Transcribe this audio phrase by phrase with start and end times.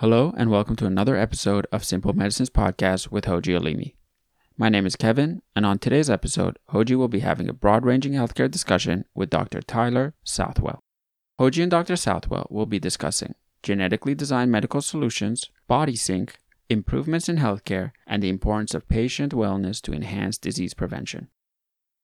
[0.00, 3.96] Hello, and welcome to another episode of Simple Medicines Podcast with Hoji Alimi.
[4.56, 8.12] My name is Kevin, and on today's episode, Hoji will be having a broad ranging
[8.12, 9.60] healthcare discussion with Dr.
[9.60, 10.78] Tyler Southwell.
[11.40, 11.96] Hoji and Dr.
[11.96, 13.34] Southwell will be discussing
[13.64, 16.30] genetically designed medical solutions, BodySync,
[16.70, 21.26] improvements in healthcare, and the importance of patient wellness to enhance disease prevention.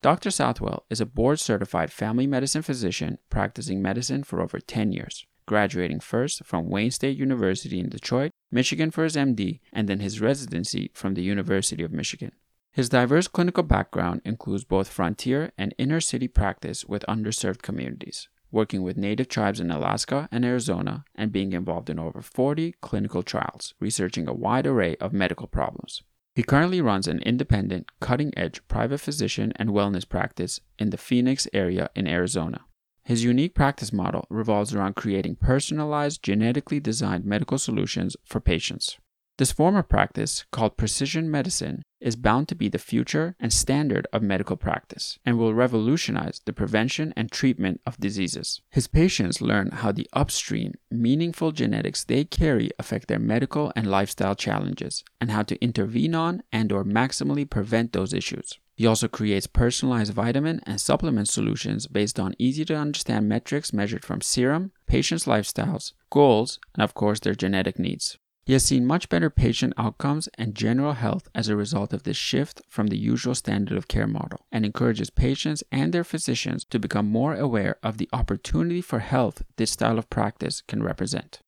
[0.03, 0.33] Dr.
[0.33, 6.01] Southwell is a board certified family medicine physician practicing medicine for over 10 years graduating
[6.01, 10.91] first from Wayne State University in Detroit, Michigan for his MD, and then his residency
[10.95, 12.33] from the University of Michigan.
[12.73, 18.83] His diverse clinical background includes both frontier and inner city practice with underserved communities, working
[18.83, 23.75] with native tribes in Alaska and Arizona, and being involved in over 40 clinical trials,
[23.79, 26.03] researching a wide array of medical problems.
[26.35, 31.47] He currently runs an independent, cutting edge private physician and wellness practice in the Phoenix
[31.53, 32.63] area in Arizona.
[33.05, 38.99] His unique practice model revolves around creating personalized, genetically designed medical solutions for patients.
[39.37, 44.07] This form of practice, called precision medicine, is bound to be the future and standard
[44.13, 48.63] of medical practice and will revolutionize the prevention and treatment of diseases.
[48.71, 54.37] His patients learn how the upstream, meaningful genetics they carry affect their medical and lifestyle
[54.37, 58.59] challenges and how to intervene on and or maximally prevent those issues.
[58.77, 64.05] He also creates personalized vitamin and supplement solutions based on easy to understand metrics measured
[64.05, 68.19] from serum, patients' lifestyles, goals, and of course their genetic needs.
[68.47, 72.19] He has seen much better patient outcomes and general health as a result of this
[72.19, 76.79] shift from the usual standard of care model and encourages patients and their physicians to
[76.79, 81.41] become more aware of the opportunity for health this style of practice can represent.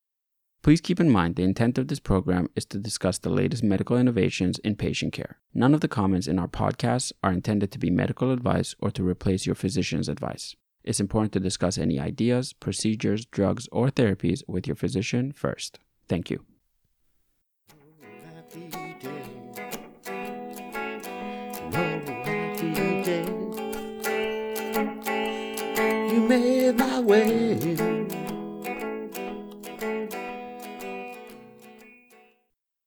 [0.67, 3.97] Please keep in mind the intent of this program is to discuss the latest medical
[3.97, 5.39] innovations in patient care.
[5.55, 9.07] None of the comments in our podcasts are intended to be medical advice or to
[9.07, 10.57] replace your physician's advice.
[10.83, 15.79] It's important to discuss any ideas, procedures, drugs, or therapies with your physician first.
[16.09, 16.45] Thank you.
[26.13, 27.86] You made my way.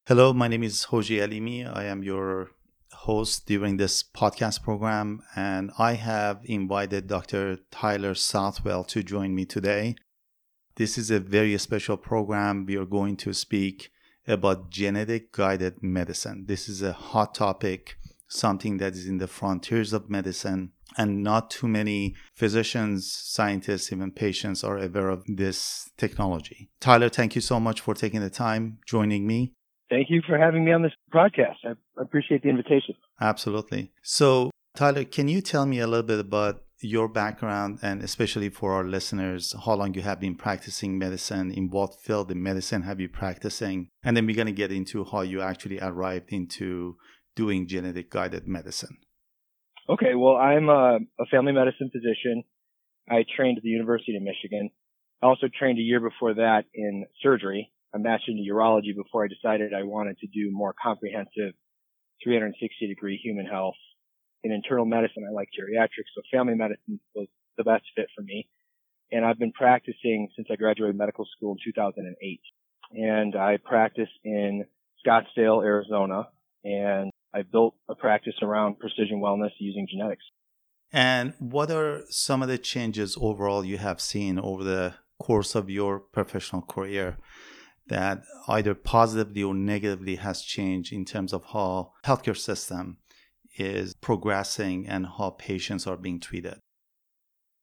[0.10, 1.72] Hello, my name is Hoji Alimi.
[1.72, 2.50] I am your
[2.92, 7.60] host during this podcast program, and I have invited Dr.
[7.70, 9.94] Tyler Southwell to join me today.
[10.78, 12.66] This is a very special program.
[12.66, 13.92] We are going to speak
[14.28, 16.46] about genetic guided medicine.
[16.48, 17.96] This is a hot topic,
[18.28, 24.10] something that is in the frontiers of medicine, and not too many physicians, scientists, even
[24.10, 26.72] patients are aware of this technology.
[26.80, 29.54] Tyler, thank you so much for taking the time joining me.
[29.90, 31.60] Thank you for having me on this broadcast.
[31.66, 32.96] I appreciate the invitation.
[33.20, 33.92] Absolutely.
[34.04, 38.74] So, Tyler, can you tell me a little bit about your background and especially for
[38.74, 43.00] our listeners, how long you have been practicing medicine, in what field in medicine have
[43.00, 43.90] you practicing?
[44.04, 46.96] And then we're going to get into how you actually arrived into
[47.36, 48.98] doing genetic guided medicine.
[49.90, 52.44] Okay, well, I'm a, a family medicine physician.
[53.10, 54.70] I trained at the University of Michigan.
[55.22, 59.28] I also trained a year before that in surgery I mastered in urology before I
[59.28, 61.54] decided I wanted to do more comprehensive
[62.24, 63.76] 360 degree human health.
[64.44, 67.28] In internal medicine, I like geriatrics, so family medicine was
[67.58, 68.48] the best fit for me.
[69.12, 72.42] And I've been practicing since I graduated medical school in 2008.
[72.94, 74.66] And I practice in
[75.06, 76.28] Scottsdale, Arizona,
[76.64, 80.24] and I built a practice around precision wellness using genetics.
[80.92, 85.70] And what are some of the changes overall you have seen over the course of
[85.70, 87.18] your professional career?
[87.90, 92.98] That either positively or negatively has changed in terms of how healthcare system
[93.58, 96.60] is progressing and how patients are being treated?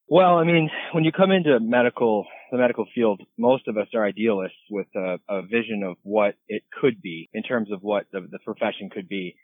[0.09, 4.05] Well, I mean, when you come into medical, the medical field, most of us are
[4.05, 8.21] idealists with a, a vision of what it could be in terms of what the,
[8.21, 9.37] the profession could be.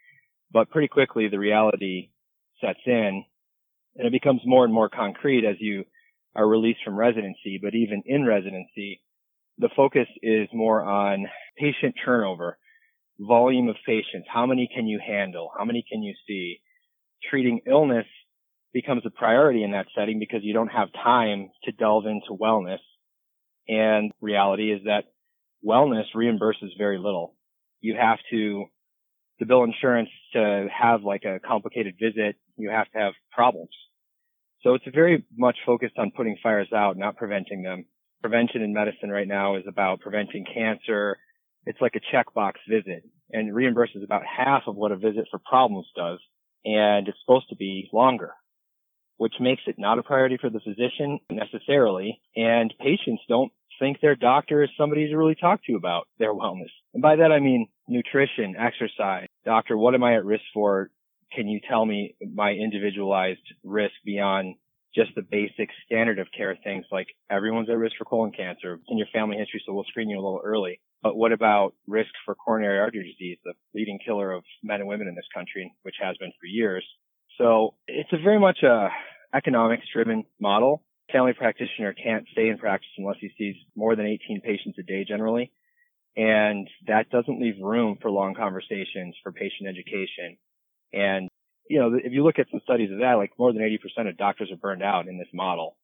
[0.51, 2.11] But pretty quickly, the reality
[2.61, 3.25] sets in
[3.95, 5.83] and it becomes more and more concrete as you
[6.35, 7.59] are released from residency.
[7.61, 9.01] But even in residency,
[9.57, 11.27] the focus is more on
[11.57, 12.57] patient turnover,
[13.19, 14.27] volume of patients.
[14.31, 15.51] How many can you handle?
[15.57, 16.59] How many can you see?
[17.29, 18.07] Treating illness
[18.73, 22.79] becomes a priority in that setting because you don't have time to delve into wellness.
[23.67, 25.05] And reality is that
[25.65, 27.35] wellness reimburses very little.
[27.79, 28.65] You have to,
[29.39, 33.69] to bill insurance to have like a complicated visit, you have to have problems.
[34.63, 37.85] So it's very much focused on putting fires out, not preventing them
[38.23, 41.17] prevention in medicine right now is about preventing cancer.
[41.65, 45.87] It's like a checkbox visit and reimburses about half of what a visit for problems
[45.95, 46.19] does.
[46.65, 48.31] And it's supposed to be longer.
[49.17, 52.21] which makes it not a priority for the physician necessarily.
[52.35, 56.71] And patients don't think their doctor is somebody to really talk to about their wellness.
[56.93, 59.27] And by that I mean nutrition, exercise.
[59.45, 60.89] Doctor, what am I at risk for?
[61.33, 64.55] Can you tell me my individualized risk beyond
[64.95, 68.97] just the basic standard of care things like everyone's at risk for colon cancer in
[68.97, 70.79] your family history, so we'll screen you a little early.
[71.01, 75.07] But what about risk for coronary artery disease, the leading killer of men and women
[75.07, 76.85] in this country, which has been for years?
[77.37, 78.89] So it's a very much a
[79.33, 80.83] economics driven model.
[81.11, 85.03] Family practitioner can't stay in practice unless he sees more than 18 patients a day
[85.03, 85.51] generally.
[86.15, 90.37] And that doesn't leave room for long conversations for patient education.
[90.93, 91.29] And,
[91.69, 94.17] you know, if you look at some studies of that, like more than 80% of
[94.17, 95.77] doctors are burned out in this model.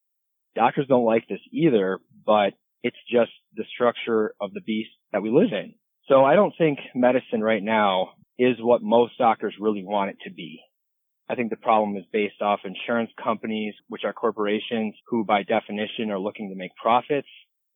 [0.56, 2.54] Doctors don't like this either, but
[2.84, 5.76] it's just the structure of the beast that we live in.
[6.08, 10.34] So I don't think medicine right now is what most doctors really want it to
[10.34, 10.62] be.
[11.30, 16.10] I think the problem is based off insurance companies, which are corporations who by definition
[16.10, 17.28] are looking to make profits.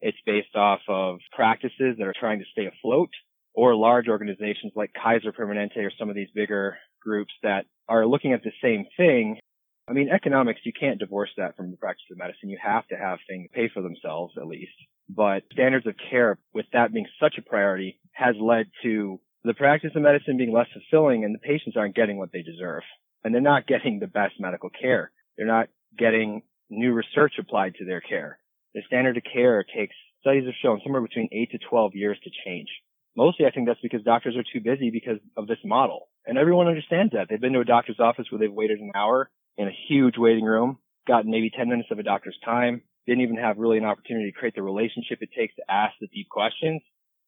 [0.02, 3.10] It's based off of practices that are trying to stay afloat
[3.54, 8.34] or large organizations like Kaiser Permanente or some of these bigger groups that are looking
[8.34, 9.40] at the same thing.
[9.88, 12.50] I mean, economics, you can't divorce that from the practice of medicine.
[12.50, 14.72] You have to have things pay for themselves at least.
[15.10, 19.92] But standards of care, with that being such a priority, has led to the practice
[19.96, 22.84] of medicine being less fulfilling and the patients aren't getting what they deserve
[23.24, 25.12] and they're not getting the best medical care.
[25.38, 28.40] They're not getting new research applied to their care.
[28.74, 32.32] The standard of care takes, studies have shown somewhere between 8 to 12 years to
[32.46, 32.70] change.
[33.15, 36.10] Mostly I think that's because doctors are too busy because of this model.
[36.25, 37.27] And everyone understands that.
[37.30, 40.45] They've been to a doctor's office where they've waited an hour in a huge waiting
[40.45, 44.31] room, gotten maybe 10 minutes of a doctor's time, didn't even have really an opportunity
[44.31, 46.81] to create the relationship it takes to ask the deep questions,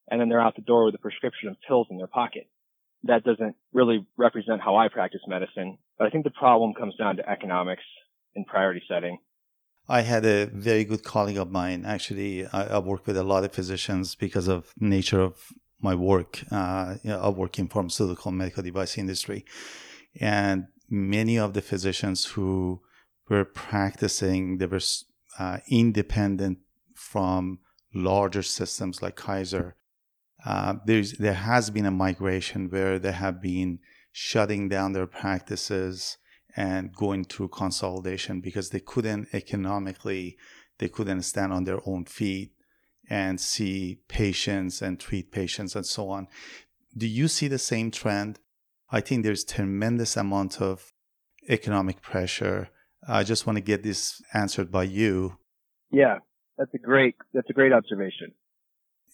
[0.10, 2.48] and then they're out the door with a prescription of pills in their pocket
[3.06, 5.78] that doesn't really represent how I practice medicine.
[5.98, 7.84] But I think the problem comes down to economics
[8.36, 9.20] and priority setting.
[9.88, 11.86] I had a very good colleague of mine.
[11.86, 15.52] Actually, I, I work with a lot of physicians because of nature of
[15.90, 16.32] my work.
[16.52, 19.46] Uh, you know, I work in pharmaceutical medical device industry,
[20.20, 20.58] and
[20.90, 22.82] many of the physicians who
[23.30, 24.86] were practicing, they were
[25.40, 26.58] uh, independent
[27.14, 27.60] from
[27.94, 29.68] larger systems like Kaiser
[30.46, 33.80] uh, there's there has been a migration where they have been
[34.12, 36.18] shutting down their practices
[36.56, 40.38] and going through consolidation because they couldn't economically
[40.78, 42.52] they couldn't stand on their own feet
[43.10, 46.28] and see patients and treat patients and so on.
[46.98, 48.40] Do you see the same trend?
[48.92, 50.94] I think there's tremendous amount of
[51.50, 52.70] economic pressure.
[53.08, 55.38] I just want to get this answered by you.
[55.92, 56.20] Yeah
[56.58, 58.32] that's a great that's a great observation.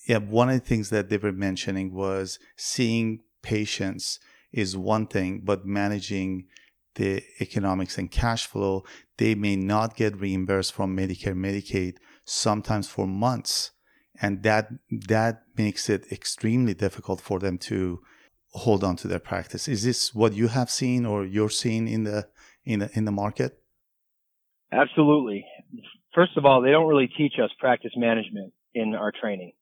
[0.08, 4.20] Yeah, one of the things that they were mentioning was seeing patients
[4.52, 6.48] is one thing, but managing
[6.96, 8.84] the economics and cash flow,
[9.18, 13.72] they may not get reimbursed from Medicare, Medicaid, sometimes for months.
[14.21, 14.69] And that
[15.07, 18.01] that makes it extremely difficult for them to
[18.53, 19.68] hold on to their practice.
[19.68, 22.27] Is this what you have seen or you're seeing in the
[22.63, 23.57] in the in the market?
[24.71, 25.45] Absolutely.
[26.13, 29.53] First of all, they don't really teach us practice management in our training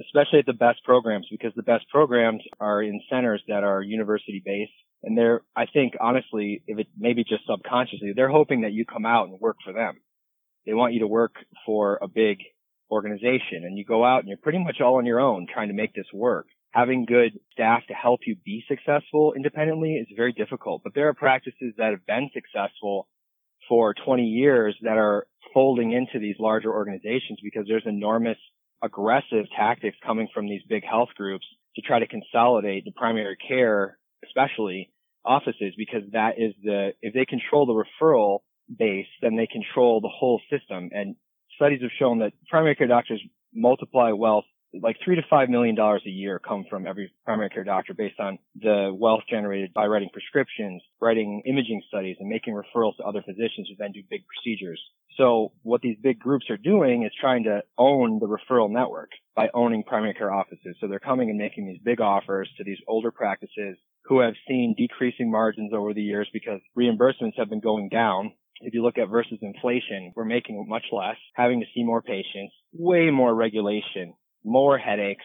[0.00, 4.42] especially at the best programs because the best programs are in centers that are university
[4.44, 4.72] based.
[5.02, 9.06] And they're, I think honestly, if it maybe just subconsciously, they're hoping that you come
[9.06, 10.00] out and work for them.
[10.66, 11.34] They want you to work
[11.64, 12.38] for a big
[12.90, 15.74] organization and you go out and you're pretty much all on your own trying to
[15.74, 16.46] make this work.
[16.72, 21.14] Having good staff to help you be successful independently is very difficult, but there are
[21.14, 23.08] practices that have been successful
[23.68, 28.38] for 20 years that are folding into these larger organizations because there's enormous
[28.82, 33.98] aggressive tactics coming from these big health groups to try to consolidate the primary care,
[34.24, 34.90] especially
[35.24, 38.40] offices, because that is the, if they control the referral
[38.76, 40.90] base, then they control the whole system.
[40.92, 41.16] And
[41.58, 43.20] studies have shown that primary care doctors
[43.52, 44.44] multiply wealth
[44.82, 48.20] like three to five million dollars a year come from every primary care doctor based
[48.20, 53.22] on the wealth generated by writing prescriptions, writing imaging studies, and making referrals to other
[53.22, 54.80] physicians who then do big procedures.
[55.16, 59.48] So what these big groups are doing is trying to own the referral network by
[59.54, 60.76] owning primary care offices.
[60.80, 64.74] So they're coming and making these big offers to these older practices who have seen
[64.76, 69.08] decreasing margins over the years because reimbursements have been going down if you look at
[69.08, 74.78] versus inflation, we're making much less, having to see more patients, way more regulation, more
[74.78, 75.24] headaches.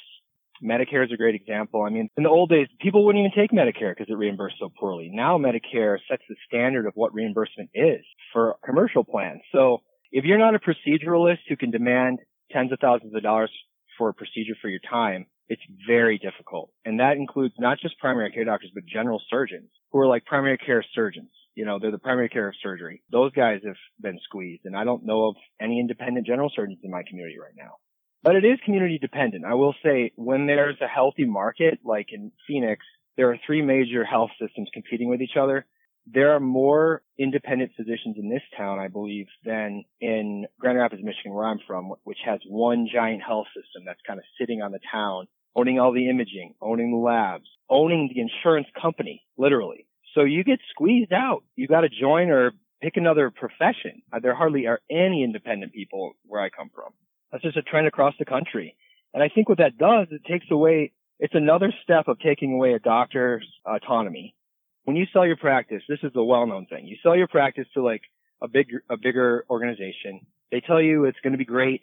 [0.63, 1.83] Medicare is a great example.
[1.83, 4.69] I mean, in the old days, people wouldn't even take Medicare because it reimbursed so
[4.79, 5.09] poorly.
[5.11, 9.41] Now Medicare sets the standard of what reimbursement is for commercial plans.
[9.51, 9.79] So
[10.11, 12.19] if you're not a proceduralist who can demand
[12.51, 13.51] tens of thousands of dollars
[13.97, 16.69] for a procedure for your time, it's very difficult.
[16.85, 20.57] And that includes not just primary care doctors, but general surgeons who are like primary
[20.57, 21.31] care surgeons.
[21.55, 23.03] You know, they're the primary care of surgery.
[23.11, 26.91] Those guys have been squeezed and I don't know of any independent general surgeons in
[26.91, 27.77] my community right now.
[28.23, 29.43] But it is community dependent.
[29.45, 32.85] I will say when there's a healthy market, like in Phoenix,
[33.17, 35.65] there are three major health systems competing with each other.
[36.05, 41.33] There are more independent physicians in this town, I believe, than in Grand Rapids, Michigan,
[41.33, 44.79] where I'm from, which has one giant health system that's kind of sitting on the
[44.91, 49.85] town, owning all the imaging, owning the labs, owning the insurance company, literally.
[50.13, 51.43] So you get squeezed out.
[51.55, 52.51] You got to join or
[52.81, 54.01] pick another profession.
[54.11, 56.93] Uh, there hardly are any independent people where I come from.
[57.31, 58.75] That's just a trend across the country.
[59.13, 62.73] And I think what that does, it takes away, it's another step of taking away
[62.73, 64.35] a doctor's autonomy.
[64.83, 66.85] When you sell your practice, this is a well-known thing.
[66.85, 68.01] You sell your practice to like
[68.41, 70.25] a big, a bigger organization.
[70.51, 71.81] They tell you it's going to be great.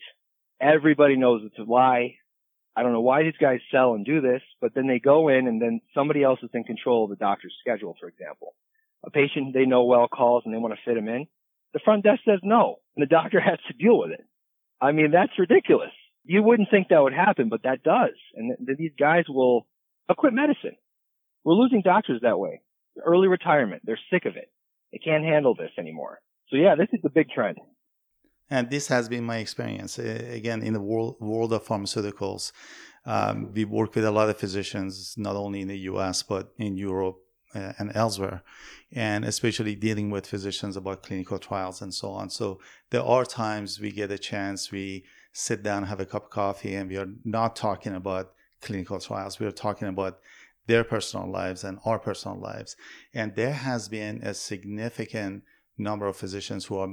[0.60, 2.16] Everybody knows it's a lie.
[2.76, 5.48] I don't know why these guys sell and do this, but then they go in
[5.48, 8.54] and then somebody else is in control of the doctor's schedule, for example.
[9.04, 11.26] A patient they know well calls and they want to fit him in.
[11.72, 14.24] The front desk says no, and the doctor has to deal with it.
[14.80, 15.90] I mean, that's ridiculous.
[16.24, 18.14] You wouldn't think that would happen, but that does.
[18.34, 19.66] And th- these guys will
[20.16, 20.76] quit medicine.
[21.44, 22.60] We're losing doctors that way.
[23.04, 23.82] Early retirement.
[23.84, 24.50] They're sick of it.
[24.92, 26.20] They can't handle this anymore.
[26.48, 27.58] So yeah, this is the big trend.
[28.50, 29.99] And this has been my experience.
[29.99, 32.52] Again, in the world, world of pharmaceuticals,
[33.07, 36.76] um, we work with a lot of physicians, not only in the US, but in
[36.76, 37.19] Europe
[37.54, 38.42] uh, and elsewhere,
[38.92, 42.28] and especially dealing with physicians about clinical trials and so on.
[42.30, 46.30] So there are times we get a chance, we sit down, have a cup of
[46.30, 49.38] coffee, and we are not talking about clinical trials.
[49.38, 50.19] We are talking about
[50.66, 52.76] their personal lives and our personal lives.
[53.14, 55.42] And there has been a significant
[55.78, 56.88] number of physicians who are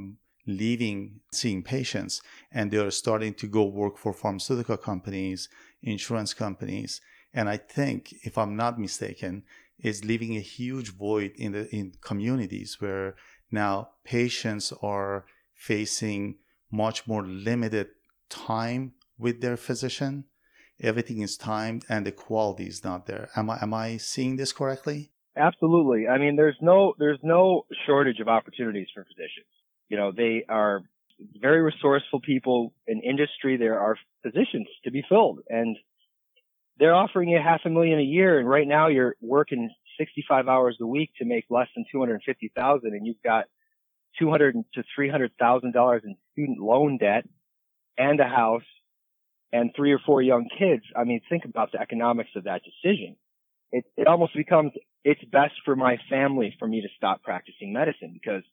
[0.48, 5.50] leaving seeing patients and they're starting to go work for pharmaceutical companies,
[5.84, 7.02] insurance companies.
[7.34, 9.44] And I think, if I'm not mistaken,
[9.80, 13.16] is leaving a huge void in the in communities where
[13.52, 16.38] now patients are facing
[16.72, 17.88] much more limited
[18.30, 20.26] time with their physician.
[20.80, 23.30] Everything is timed and the quality is not there.
[23.36, 25.12] Am I am I seeing this correctly?
[25.36, 26.08] Absolutely.
[26.08, 29.46] I mean, there's no there's no shortage of opportunities for physicians.
[29.90, 30.82] You know, they are
[31.42, 33.58] very resourceful people in industry.
[33.58, 35.78] There are positions to be filled and
[36.80, 38.40] they're offering you half a million a year.
[38.40, 43.08] And right now you're working 65 hours a week to make less than 250,000 and
[43.08, 43.46] you've got
[44.20, 47.26] 200 to 300,000 dollars in student loan debt
[47.98, 48.64] and a house
[49.52, 50.84] and three or four young kids.
[50.96, 53.16] I mean, think about the economics of that decision.
[53.72, 54.72] It, it almost becomes,
[55.04, 58.44] it's best for my family for me to stop practicing medicine because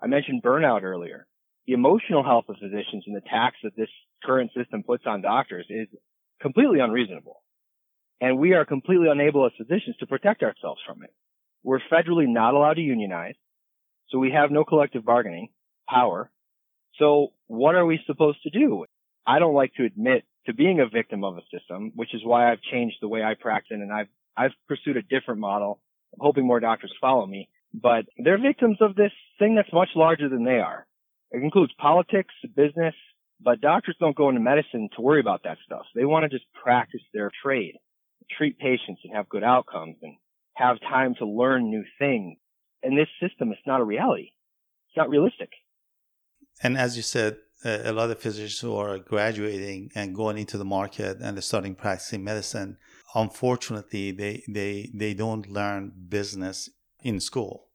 [0.00, 1.26] I mentioned burnout earlier.
[1.66, 3.88] The emotional health of physicians and the tax that this
[4.24, 5.88] current system puts on doctors is
[6.40, 7.42] completely unreasonable.
[8.20, 11.10] And we are completely unable as physicians to protect ourselves from it.
[11.62, 13.34] We're federally not allowed to unionize.
[14.08, 15.48] So we have no collective bargaining
[15.88, 16.30] power.
[16.98, 18.86] So what are we supposed to do?
[19.26, 22.50] I don't like to admit to being a victim of a system, which is why
[22.50, 25.80] I've changed the way I practice and I've, I've pursued a different model.
[26.14, 30.28] I'm hoping more doctors follow me but they're victims of this thing that's much larger
[30.28, 30.86] than they are.
[31.30, 32.94] It includes politics, business,
[33.40, 35.86] but doctors don't go into medicine to worry about that stuff.
[35.94, 37.74] They want to just practice their trade,
[38.36, 40.16] treat patients and have good outcomes and
[40.54, 42.38] have time to learn new things.
[42.82, 44.30] And this system is not a reality.
[44.88, 45.50] It's not realistic.
[46.62, 50.64] And as you said, a lot of physicians who are graduating and going into the
[50.64, 52.78] market and starting practicing medicine,
[53.14, 56.70] unfortunately, they, they, they don't learn business
[57.02, 57.66] in school.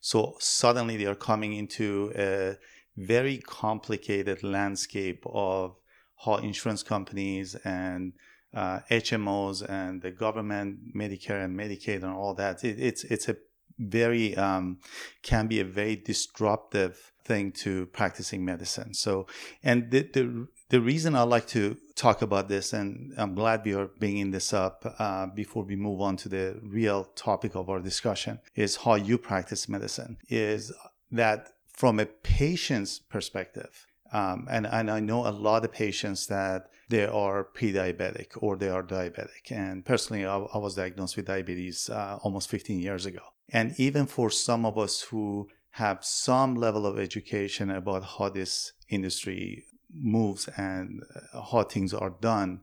[0.00, 2.56] So suddenly they are coming into a
[2.96, 5.76] very complicated landscape of
[6.24, 8.12] how insurance companies and
[8.54, 12.64] uh, HMOs and the government, Medicare and Medicaid and all that.
[12.64, 13.36] It, it's it's a
[13.78, 14.78] very um,
[15.22, 18.94] can be a very disruptive thing to practicing medicine.
[18.94, 19.26] So,
[19.62, 23.74] and the the the reason I like to talk about this, and I'm glad we
[23.74, 27.80] are bringing this up uh, before we move on to the real topic of our
[27.80, 30.16] discussion, is how you practice medicine.
[30.28, 30.72] Is
[31.10, 36.70] that from a patient's perspective, um, and, and I know a lot of patients that
[36.88, 39.50] they are pre-diabetic or they are diabetic.
[39.50, 43.22] And personally, I, I was diagnosed with diabetes uh, almost 15 years ago.
[43.52, 48.72] And even for some of us who have some level of education about how this
[48.88, 52.60] industry moves and uh, how things are done,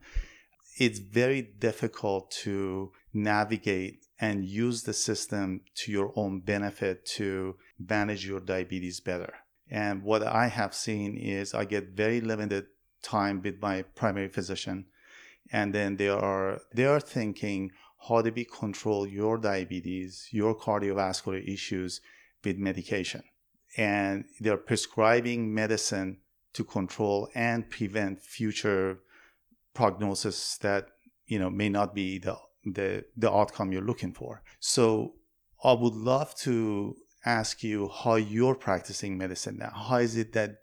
[0.78, 8.26] it's very difficult to navigate and use the system to your own benefit to manage
[8.26, 9.34] your diabetes better.
[9.70, 12.68] And what I have seen is I get very limited
[13.04, 14.86] time with my primary physician
[15.52, 17.72] and then they are they are thinking
[18.08, 22.02] how do we control your diabetes, your cardiovascular issues
[22.44, 23.24] with medication,
[23.76, 26.18] and they're prescribing medicine
[26.58, 29.00] to control and prevent future
[29.74, 30.88] prognosis that
[31.28, 32.36] you know may not be the
[32.66, 34.42] the the outcome you're looking for.
[34.60, 35.14] So
[35.64, 36.96] I would love to
[37.26, 39.72] ask you how you're practicing medicine now.
[39.90, 40.58] How is it that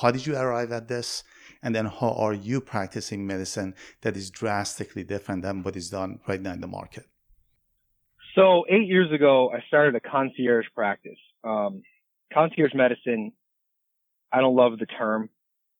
[0.00, 1.22] how did you arrive at this?
[1.62, 6.20] And then how are you practicing medicine that is drastically different than what is done
[6.28, 7.06] right now in the market?
[8.34, 11.18] So eight years ago, I started a concierge practice.
[11.42, 11.82] Um,
[12.32, 13.32] concierge medicine,
[14.32, 15.30] I don't love the term.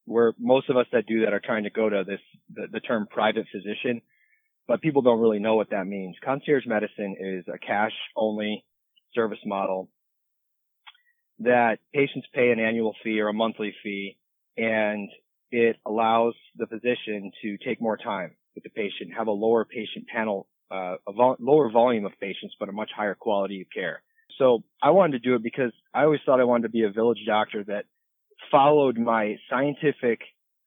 [0.06, 2.20] Where most of us that do that are trying to go to this
[2.54, 4.00] the, the term private physician
[4.66, 6.16] but people don't really know what that means.
[6.24, 8.64] Concierge medicine is a cash only
[9.14, 9.88] service model
[11.38, 14.16] that patients pay an annual fee or a monthly fee
[14.56, 15.08] and
[15.50, 20.06] it allows the physician to take more time with the patient, have a lower patient
[20.08, 24.02] panel, uh, a vol- lower volume of patients, but a much higher quality of care.
[24.38, 26.90] So I wanted to do it because I always thought I wanted to be a
[26.90, 27.84] village doctor that
[28.50, 30.20] followed my scientific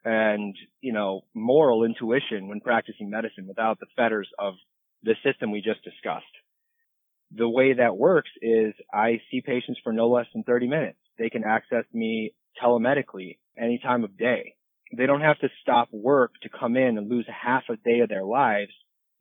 [0.06, 4.56] and, you know, moral intuition when practicing medicine without the fetters of
[5.04, 6.26] the system we just discussed.
[7.32, 10.98] The way that works is I see patients for no less than 30 minutes.
[11.18, 14.56] They can access me telemedically any time of day.
[14.96, 18.10] They don't have to stop work to come in and lose half a day of
[18.10, 18.72] their lives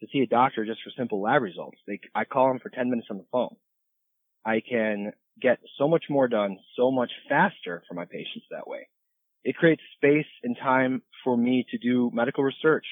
[0.00, 1.78] to see a doctor just for simple lab results.
[1.86, 3.56] They, I call them for 10 minutes on the phone.
[4.48, 8.88] I can get so much more done so much faster for my patients that way.
[9.44, 12.86] It creates space and time for me to do medical research,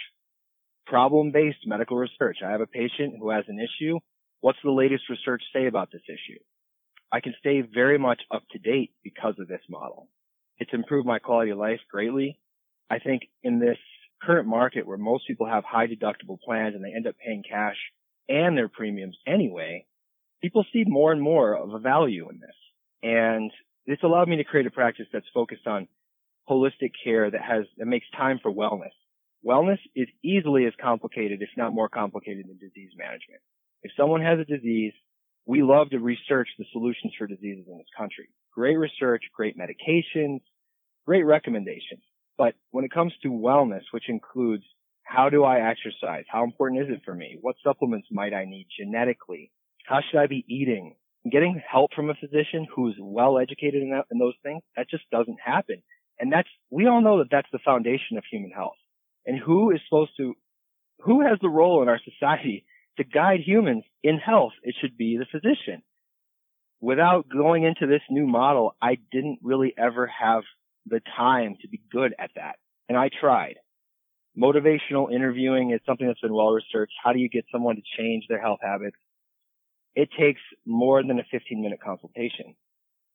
[0.87, 2.39] problem-based medical research.
[2.45, 3.99] I have a patient who has an issue.
[4.43, 6.39] What's the latest research say about this issue?
[7.11, 10.11] I can stay very much up to date because of this model.
[10.59, 12.39] It's improved my quality of life greatly.
[12.91, 13.79] I think in this
[14.23, 17.77] current market where most people have high deductible plans and they end up paying cash
[18.29, 19.87] and their premiums anyway,
[20.43, 22.57] people see more and more of a value in this.
[23.03, 23.51] And
[23.87, 25.89] this allowed me to create a practice that's focused on
[26.49, 28.95] holistic care that has, that makes time for wellness.
[29.47, 33.41] Wellness is easily as complicated, if not more complicated than disease management.
[33.83, 34.93] If someone has a disease,
[35.47, 38.29] we love to research the solutions for diseases in this country.
[38.53, 40.41] Great research, great medications,
[41.07, 42.03] great recommendations.
[42.37, 44.65] But when it comes to wellness, which includes
[45.05, 46.25] how do I exercise?
[46.29, 47.39] How important is it for me?
[47.41, 49.53] What supplements might I need genetically?
[49.87, 50.97] How should I be eating?
[51.31, 55.05] Getting help from a physician who's well educated in, that, in those things, that just
[55.11, 55.83] doesn't happen.
[56.19, 58.77] And that's, we all know that that's the foundation of human health.
[59.27, 60.35] And who is supposed to,
[61.01, 62.65] who has the role in our society
[62.97, 64.53] to guide humans in health?
[64.63, 65.83] It should be the physician.
[66.81, 70.43] Without going into this new model, I didn't really ever have
[70.87, 72.57] the time to be good at that.
[72.89, 73.57] And I tried.
[74.39, 76.93] Motivational interviewing is something that's been well researched.
[77.03, 78.97] How do you get someone to change their health habits?
[79.97, 82.55] It takes more than a 15 minute consultation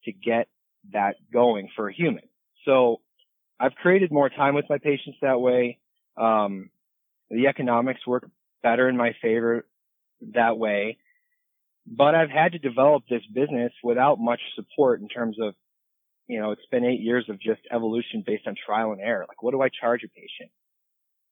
[0.04, 0.48] to get
[0.92, 2.24] that going for a human.
[2.66, 3.02] So
[3.60, 5.78] I've created more time with my patients that way.
[6.18, 6.72] Um,
[7.30, 8.28] the economics work
[8.64, 9.66] better in my favor
[10.34, 10.98] that way.
[11.86, 15.54] But I've had to develop this business without much support in terms of,
[16.28, 19.26] you know, it's been eight years of just evolution based on trial and error.
[19.28, 20.52] Like, what do I charge a patient?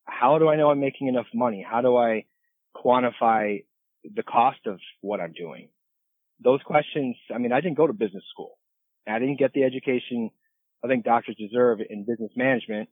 [0.05, 1.65] How do I know I'm making enough money?
[1.67, 2.25] How do I
[2.75, 3.63] quantify
[4.03, 5.69] the cost of what I'm doing?
[6.43, 8.57] Those questions, I mean, I didn't go to business school.
[9.07, 10.29] I didn't get the education
[10.83, 12.89] I think doctors deserve in business management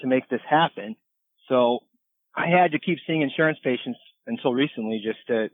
[0.00, 0.96] to make this happen.
[1.48, 1.80] So
[2.34, 5.48] I had to keep seeing insurance patients until recently just to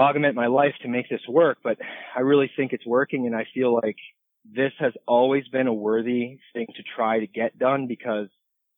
[0.00, 1.58] augment my life to make this work.
[1.62, 1.78] But
[2.16, 3.96] I really think it's working and I feel like
[4.44, 8.28] this has always been a worthy thing to try to get done because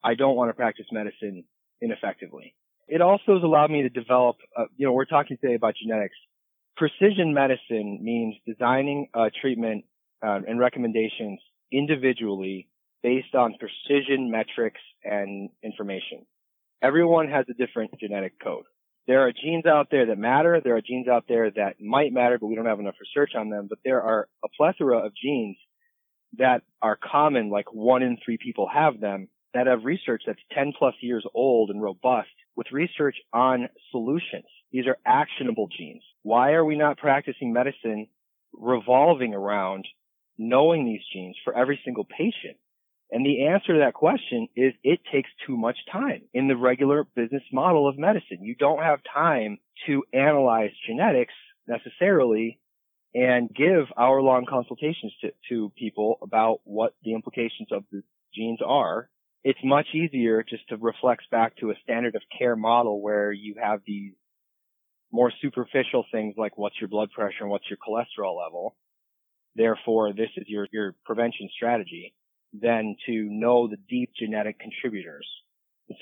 [0.03, 1.45] I don't want to practice medicine
[1.81, 2.55] ineffectively.
[2.89, 6.17] It also has allowed me to develop, uh, you know, we're talking today about genetics.
[6.77, 9.09] Precision medicine means designing
[9.41, 9.85] treatment
[10.25, 11.41] uh, and recommendations
[11.73, 12.69] individually
[13.03, 16.27] based on precision metrics and information.
[16.83, 18.65] Everyone has a different genetic code.
[19.07, 20.61] There are genes out there that matter.
[20.63, 23.51] There are genes out there that might matter, but we don't have enough research on
[23.51, 23.67] them.
[23.69, 25.57] But there are a plethora of genes
[26.39, 30.73] that are common, like one in three people have them, that have research that's 10
[30.79, 34.47] plus years old and robust with research on solutions.
[34.73, 36.03] These are actionable genes.
[36.23, 38.09] Why are we not practicing medicine
[38.53, 39.87] revolving around
[40.39, 42.57] knowing these genes for every single patient?
[43.11, 47.05] And the answer to that question is it takes too much time in the regular
[47.15, 48.39] business model of medicine.
[48.43, 51.35] You don't have time to analyze genetics
[51.69, 52.59] necessarily
[53.15, 58.03] and give hour long consultations to, to people about what the implications of the
[58.35, 59.09] genes are
[59.47, 63.55] it's much easier just to reflect back to a standard of care model where you
[63.63, 64.11] have these
[65.13, 68.75] more superficial things like what's your blood pressure and what's your cholesterol level.
[69.55, 72.13] Therefore, this is your, your prevention strategy
[72.61, 75.29] than to know the deep genetic contributors.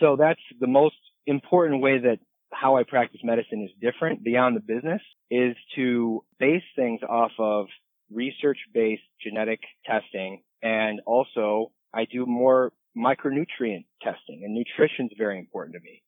[0.00, 4.60] So that's the most important way that how I practice medicine is different beyond the
[4.60, 7.66] business is to base things off of
[8.10, 15.38] research based genetic testing and also I do more micronutrient testing and nutrition is very
[15.38, 16.02] important to me.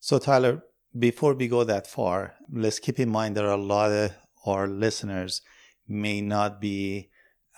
[0.00, 0.62] So Tyler,
[0.98, 4.12] before we go that far, let's keep in mind there are a lot of
[4.46, 5.42] our listeners
[5.86, 7.10] may not be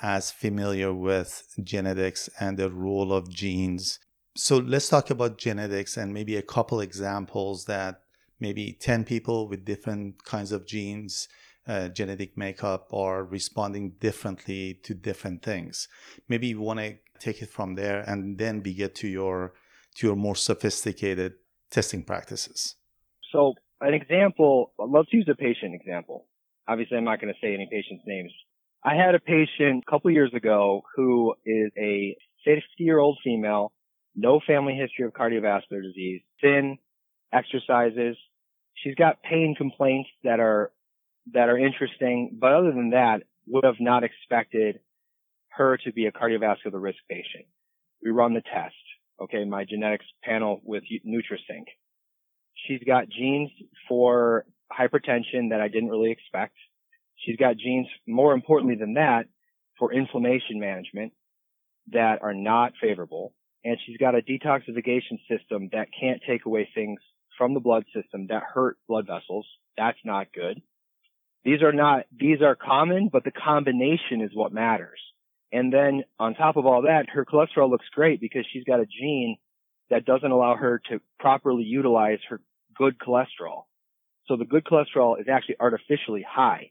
[0.03, 3.99] as familiar with genetics and the role of genes.
[4.37, 8.01] So let's talk about genetics and maybe a couple examples that
[8.39, 11.29] maybe 10 people with different kinds of genes,
[11.67, 15.89] uh, genetic makeup are responding differently to different things.
[16.29, 19.53] Maybe you want to take it from there and then we get to your
[19.97, 21.35] to your more sophisticated
[21.71, 22.77] testing practices.
[23.33, 26.27] So an example, let's use a patient example.
[26.69, 28.33] Obviously, I'm not going to say any patient's names.
[28.85, 33.73] I had a patient a couple years ago who is a 60 year old female,
[34.15, 36.79] no family history of cardiovascular disease, thin,
[37.33, 38.17] exercises.
[38.75, 40.73] She's got pain complaints that are,
[41.33, 44.81] that are interesting, but other than that, would have not expected
[45.51, 47.47] her to be a cardiovascular risk patient.
[48.03, 48.75] We run the test.
[49.21, 49.45] Okay.
[49.45, 51.65] My genetics panel with NutraSync.
[52.67, 53.51] She's got genes
[53.89, 56.55] for hypertension that I didn't really expect.
[57.17, 59.27] She's got genes, more importantly than that,
[59.79, 61.13] for inflammation management
[61.93, 63.35] that are not favorable.
[63.65, 67.01] And she's got a detoxification system that can't take away things
[67.37, 69.47] from the blood system that hurt blood vessels.
[69.77, 70.63] That's not good.
[71.45, 75.01] These are not, these are common, but the combination is what matters.
[75.53, 78.87] And then on top of all that, her cholesterol looks great because she's got a
[78.87, 79.37] gene
[79.89, 82.41] that doesn't allow her to properly utilize her
[82.77, 83.65] good cholesterol.
[84.27, 86.71] So the good cholesterol is actually artificially high.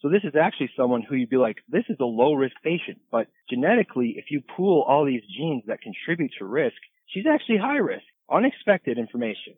[0.00, 2.98] So this is actually someone who you'd be like, this is a low risk patient,
[3.10, 7.78] but genetically, if you pool all these genes that contribute to risk, she's actually high
[7.78, 8.04] risk.
[8.30, 9.54] Unexpected information.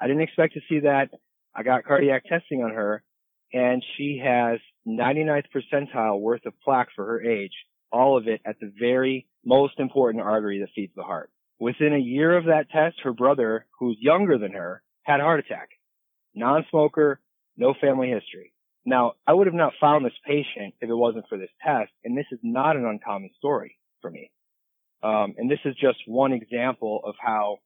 [0.00, 1.10] I didn't expect to see that.
[1.54, 3.02] I got cardiac testing on her
[3.54, 7.52] and she has 99th percentile worth of plaque for her age,
[7.92, 11.30] all of it at the very most important artery that feeds the heart.
[11.60, 15.38] Within a year of that test, her brother, who's younger than her, had a heart
[15.38, 15.68] attack.
[16.34, 17.20] Non-smoker,
[17.56, 18.52] no family history.
[18.84, 22.18] Now, I would have not found this patient if it wasn't for this test, and
[22.18, 24.32] this is not an uncommon story for me.
[25.04, 27.58] Um, and this is just one example of how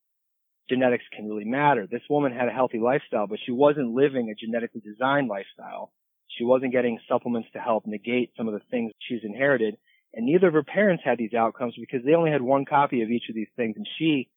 [0.68, 1.86] genetics can really matter.
[1.86, 5.92] This woman had a healthy lifestyle, but she wasn't living a genetically designed lifestyle.
[6.36, 9.76] She wasn't getting supplements to help negate some of the things she's inherited.
[10.14, 13.10] And neither of her parents had these outcomes because they only had one copy of
[13.10, 14.28] each of these things, and she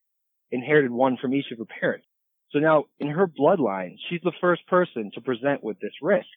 [0.51, 2.05] inherited one from each of her parents.
[2.51, 6.27] So now in her bloodline, she's the first person to present with this risk.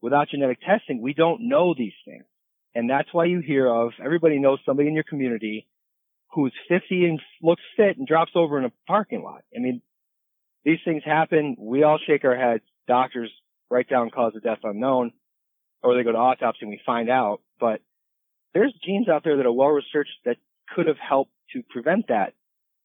[0.00, 2.24] Without genetic testing, we don't know these things.
[2.74, 5.66] And that's why you hear of everybody knows somebody in your community
[6.32, 9.42] who's 50 and looks fit and drops over in a parking lot.
[9.54, 9.80] I mean,
[10.64, 11.56] these things happen.
[11.58, 12.64] We all shake our heads.
[12.86, 13.30] Doctors
[13.70, 15.12] write down cause of death unknown
[15.82, 17.40] or they go to autopsy and we find out.
[17.60, 17.80] But
[18.54, 20.36] there's genes out there that are well researched that
[20.74, 22.34] could have helped to prevent that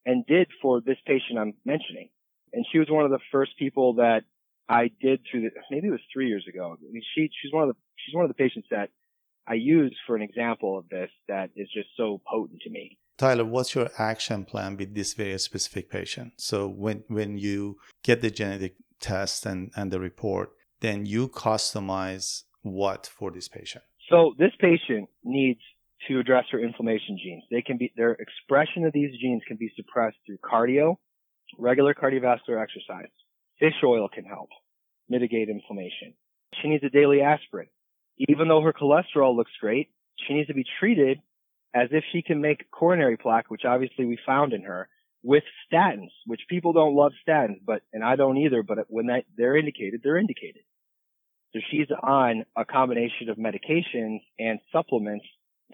[0.05, 2.09] and did for this patient I'm mentioning.
[2.53, 4.21] And she was one of the first people that
[4.69, 6.77] I did through the, maybe it was three years ago.
[6.77, 8.89] I mean, she, she's one of the, she's one of the patients that
[9.47, 12.97] I use for an example of this that is just so potent to me.
[13.17, 16.33] Tyler, what's your action plan with this very specific patient?
[16.37, 22.43] So when, when you get the genetic test and, and the report, then you customize
[22.61, 23.83] what for this patient?
[24.09, 25.59] So this patient needs
[26.07, 27.43] to address her inflammation genes.
[27.49, 30.97] They can be, their expression of these genes can be suppressed through cardio,
[31.57, 33.11] regular cardiovascular exercise.
[33.59, 34.49] Fish oil can help
[35.07, 36.13] mitigate inflammation.
[36.61, 37.67] She needs a daily aspirin.
[38.17, 39.89] Even though her cholesterol looks great,
[40.27, 41.19] she needs to be treated
[41.73, 44.87] as if she can make coronary plaque, which obviously we found in her,
[45.23, 49.23] with statins, which people don't love statins, but, and I don't either, but when that,
[49.37, 50.63] they're indicated, they're indicated.
[51.53, 55.25] So she's on a combination of medications and supplements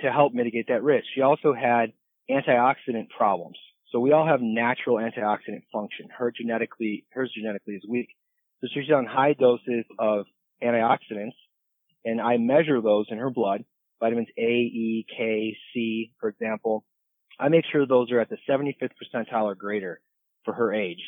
[0.01, 1.05] to help mitigate that risk.
[1.15, 1.93] She also had
[2.29, 3.57] antioxidant problems.
[3.91, 6.09] So we all have natural antioxidant function.
[6.15, 8.09] Her genetically, hers genetically is weak.
[8.62, 10.25] So she's on high doses of
[10.62, 11.33] antioxidants
[12.05, 13.63] and I measure those in her blood,
[13.99, 16.85] vitamins A, E, K, C, for example.
[17.39, 20.01] I make sure those are at the 75th percentile or greater
[20.43, 21.01] for her age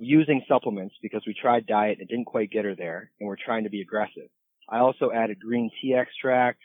[0.00, 3.64] using supplements because we tried diet and didn't quite get her there and we're trying
[3.64, 4.28] to be aggressive.
[4.68, 6.60] I also added green tea extract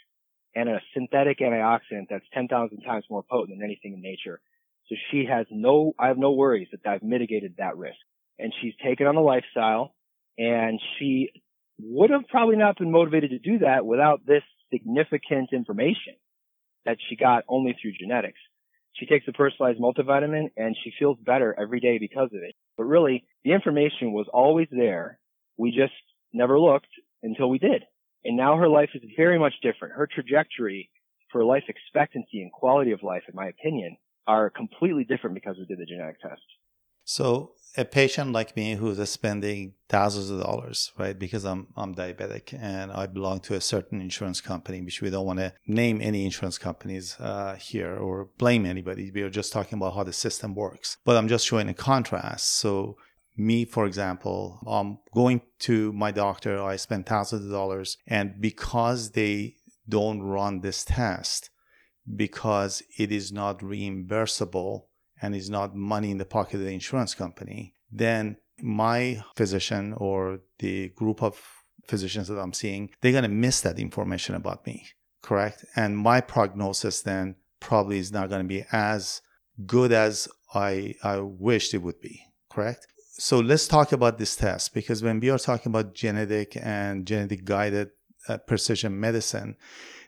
[0.56, 4.40] and a synthetic antioxidant that's 10,000 times more potent than anything in nature.
[4.88, 7.98] So she has no, I have no worries that I've mitigated that risk.
[8.40, 9.94] And she's taken on the lifestyle
[10.38, 11.30] and she
[11.82, 16.16] would have probably not been motivated to do that without this significant information
[16.86, 18.40] that she got only through genetics.
[18.94, 22.56] She takes a personalized multivitamin and she feels better every day because of it.
[22.78, 25.20] But really, the information was always there.
[25.58, 25.94] We just
[26.34, 26.90] never looked
[27.24, 27.84] until we did.
[28.26, 29.94] And now her life is very much different.
[29.94, 30.90] Her trajectory
[31.32, 35.66] for life expectancy and quality of life, in my opinion, are completely different because we
[35.66, 36.42] did the genetic test.
[37.06, 41.18] So a patient like me who's spending thousands of dollars, right?
[41.18, 45.26] Because I'm I'm diabetic and I belong to a certain insurance company, which we don't
[45.26, 49.12] want to name any insurance companies uh, here or blame anybody.
[49.12, 50.98] We are just talking about how the system works.
[51.06, 52.52] But I'm just showing a contrast.
[52.54, 52.98] So
[53.38, 56.62] me, for example, I'm going to my doctor.
[56.62, 59.56] I spend thousands of dollars, and because they
[59.88, 61.50] don't run this test,
[62.16, 64.84] because it is not reimbursable
[65.22, 70.40] and is not money in the pocket of the insurance company, then my physician or
[70.60, 71.42] the group of
[71.88, 74.88] physicians that I'm seeing, they're going to miss that information about me,
[75.22, 75.66] correct?
[75.76, 79.22] And my prognosis then probably is not going to be as
[79.66, 82.88] good as I, I wished it would be, correct?
[83.18, 87.44] So let's talk about this test because when we are talking about genetic and genetic
[87.44, 87.90] guided
[88.30, 89.58] uh, precision medicine,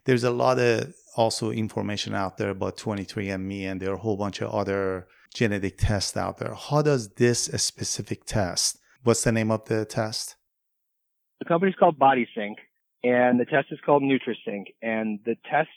[0.06, 4.18] there's a lot of also information out there about 23andMe, and there are a whole
[4.18, 6.54] bunch of other genetic tests out there.
[6.54, 8.80] How does this specific test?
[9.04, 10.36] What's the name of the test?
[11.40, 12.56] The company's called BodySync,
[13.04, 14.66] and the test is called NutriSync.
[14.82, 15.70] And the test,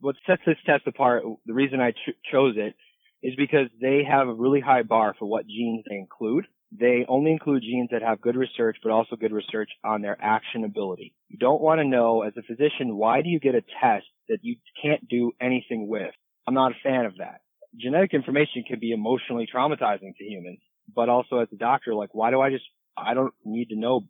[0.00, 2.74] what sets this test apart, the reason I ch- chose it,
[3.22, 6.46] is because they have a really high bar for what genes they include.
[6.74, 11.12] They only include genes that have good research, but also good research on their actionability.
[11.28, 14.38] You don't want to know, as a physician, why do you get a test that
[14.40, 16.14] you can't do anything with?
[16.46, 17.42] I'm not a fan of that.
[17.76, 20.60] Genetic information can be emotionally traumatizing to humans,
[20.94, 22.64] but also as a doctor, like, why do I just,
[22.96, 24.06] I don't need to know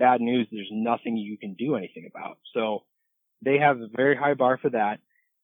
[0.00, 0.48] bad news.
[0.50, 2.38] There's nothing you can do anything about.
[2.54, 2.82] So
[3.40, 4.98] they have a very high bar for that.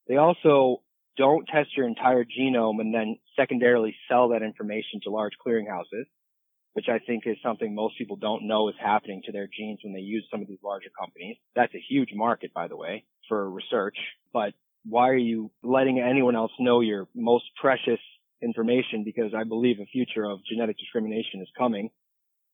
[0.08, 0.82] They also
[1.16, 6.06] don't test your entire genome and then secondarily sell that information to large clearinghouses
[6.72, 9.92] which I think is something most people don't know is happening to their genes when
[9.92, 11.36] they use some of these larger companies.
[11.56, 13.96] That's a huge market, by the way, for research.
[14.32, 14.54] But
[14.84, 18.00] why are you letting anyone else know your most precious
[18.42, 19.02] information?
[19.04, 21.90] Because I believe a future of genetic discrimination is coming.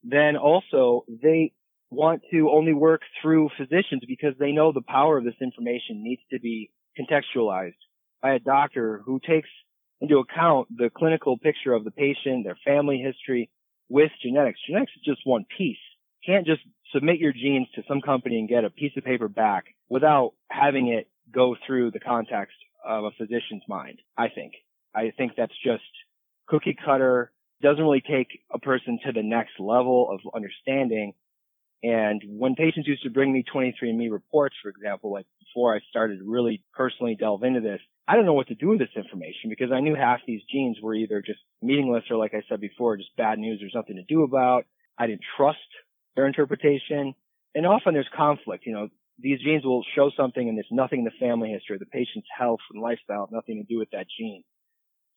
[0.03, 1.53] Then also they
[1.91, 6.23] want to only work through physicians because they know the power of this information needs
[6.33, 7.75] to be contextualized
[8.23, 9.49] by a doctor who takes
[10.01, 13.51] into account the clinical picture of the patient, their family history,
[13.89, 14.61] with genetics.
[14.67, 15.79] Genetics is just one piece.
[16.23, 19.29] You can't just submit your genes to some company and get a piece of paper
[19.29, 24.53] back without having it go through the context of a physician's mind, I think.
[24.95, 25.83] I think that's just
[26.47, 31.15] cookie cutter, doesn't really take a person to the next level of understanding.
[31.83, 36.21] And when patients used to bring me 23andMe reports, for example, like before I started
[36.25, 39.73] really personally delve into this, I don't know what to do with this information because
[39.73, 43.15] I knew half these genes were either just meaningless or like I said before, just
[43.17, 44.65] bad news there's nothing to do about.
[44.99, 45.59] I didn't trust
[46.15, 47.15] their interpretation.
[47.55, 48.65] And often there's conflict.
[48.67, 51.87] You know, these genes will show something and there's nothing in the family history, the
[51.87, 54.45] patient's health and lifestyle, nothing to do with that gene.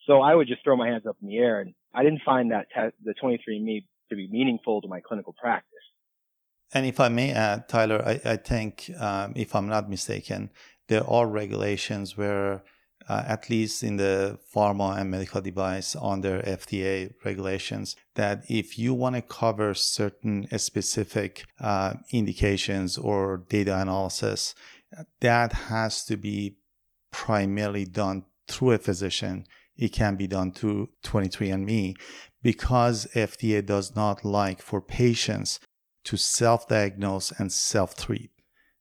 [0.08, 2.52] So I would just throw my hands up in the air and I didn't find
[2.52, 5.70] that te- the 23andMe to be meaningful to my clinical practice.
[6.74, 10.52] And if I may add, Tyler, I, I think, um, if I'm not mistaken,
[10.88, 12.64] there are regulations where
[13.10, 18.94] uh, at least in the pharma and medical device under FDA regulations, that if you
[18.94, 24.54] want to cover certain specific uh, indications or data analysis,
[25.22, 26.58] that has to be
[27.12, 29.46] primarily done through a physician.
[29.76, 31.96] It can be done through 23andMe
[32.44, 35.60] because FDA does not like for patients
[36.10, 38.32] to self diagnose and self treat.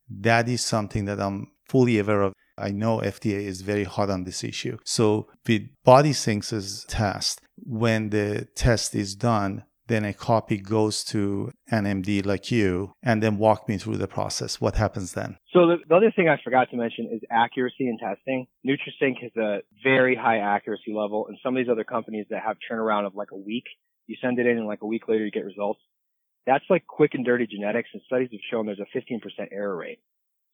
[0.09, 4.25] That is something that I'm fully aware of I know FDA is very hot on
[4.25, 4.79] this issue.
[4.85, 11.85] So with BodySync's test, when the test is done, then a copy goes to an
[11.85, 14.61] MD like you, and then walk me through the process.
[14.61, 15.39] What happens then?
[15.53, 18.47] So the, the other thing I forgot to mention is accuracy in testing.
[18.67, 22.57] NutraSync has a very high accuracy level, and some of these other companies that have
[22.71, 23.65] turnaround of like a week,
[24.07, 25.81] you send it in, and like a week later you get results.
[26.47, 29.21] That's like quick and dirty genetics, and studies have shown there's a 15%
[29.53, 30.01] error rate.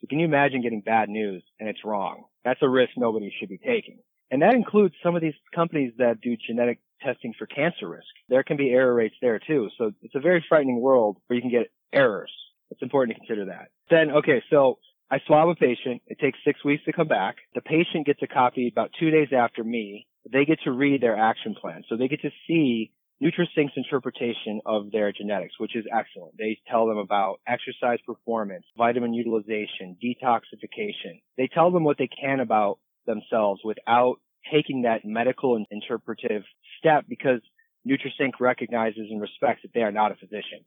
[0.00, 2.24] So can you imagine getting bad news and it's wrong?
[2.44, 4.00] That's a risk nobody should be taking.
[4.30, 8.08] And that includes some of these companies that do genetic testing for cancer risk.
[8.28, 9.68] There can be error rates there too.
[9.78, 12.32] So it's a very frightening world where you can get errors.
[12.70, 13.68] It's important to consider that.
[13.90, 14.78] Then, okay, so
[15.10, 16.02] I swab a patient.
[16.06, 17.36] It takes six weeks to come back.
[17.54, 20.06] The patient gets a copy about two days after me.
[20.30, 21.84] they get to read their action plan.
[21.88, 22.92] So they get to see
[23.22, 26.36] NutraSync's interpretation of their genetics, which is excellent.
[26.36, 31.22] They tell them about exercise performance, vitamin utilization, detoxification.
[31.38, 34.16] They tell them what they can about themselves without
[34.52, 36.42] taking that medical and interpretive
[36.78, 37.40] step because
[37.88, 40.64] NutraSync recognizes and respects that they are not a physician.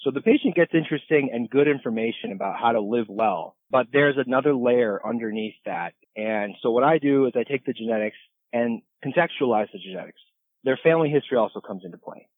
[0.00, 4.16] So the patient gets interesting and good information about how to live well, but there's
[4.16, 5.92] another layer underneath that.
[6.16, 8.16] And so what I do is I take the genetics
[8.52, 10.20] and contextualize the genetics.
[10.64, 12.28] Their family history also comes into play.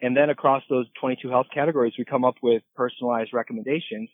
[0.00, 4.08] And then across those 22 health categories, we come up with personalized recommendations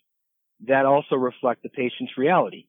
[0.66, 2.66] that also reflect the patient's reality.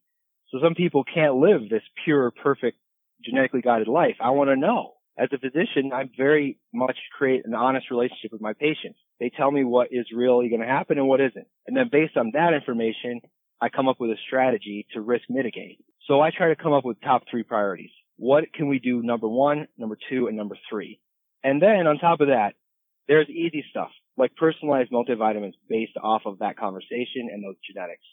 [0.49, 2.77] So some people can't live this pure, perfect,
[3.23, 4.15] genetically guided life.
[4.19, 4.93] I want to know.
[5.17, 8.99] As a physician, I very much create an honest relationship with my patients.
[9.19, 11.47] They tell me what is really going to happen and what isn't.
[11.67, 13.21] And then based on that information,
[13.61, 15.79] I come up with a strategy to risk mitigate.
[16.05, 17.91] So I try to come up with top three priorities.
[18.17, 20.99] What can we do number one, number two, and number three?
[21.43, 22.54] And then on top of that,
[23.08, 28.04] there's easy stuff like personalized multivitamins based off of that conversation and those genetics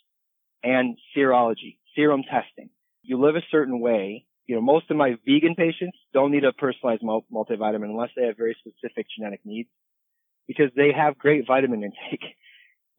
[0.63, 2.69] and serology, serum testing.
[3.01, 4.25] You live a certain way.
[4.45, 8.37] You know, most of my vegan patients don't need a personalized multivitamin unless they have
[8.37, 9.69] very specific genetic needs
[10.47, 12.23] because they have great vitamin intake.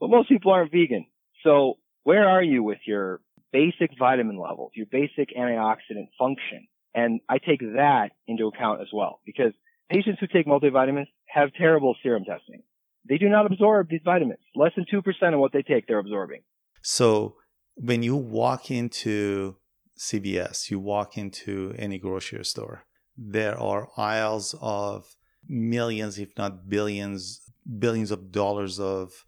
[0.01, 1.07] But most people aren't vegan.
[1.45, 3.21] So where are you with your
[3.53, 6.67] basic vitamin levels, your basic antioxidant function?
[6.95, 9.53] And I take that into account as well because
[9.91, 12.63] patients who take multivitamins have terrible serum testing.
[13.09, 14.41] They do not absorb these vitamins.
[14.55, 16.43] Less than 2% of what they take, they're absorbing.
[16.83, 17.37] So
[17.75, 19.57] when you walk into
[19.99, 22.85] CVS, you walk into any grocery store,
[23.17, 25.17] there are aisles of
[25.49, 27.41] millions, if not billions,
[27.79, 29.25] billions of dollars of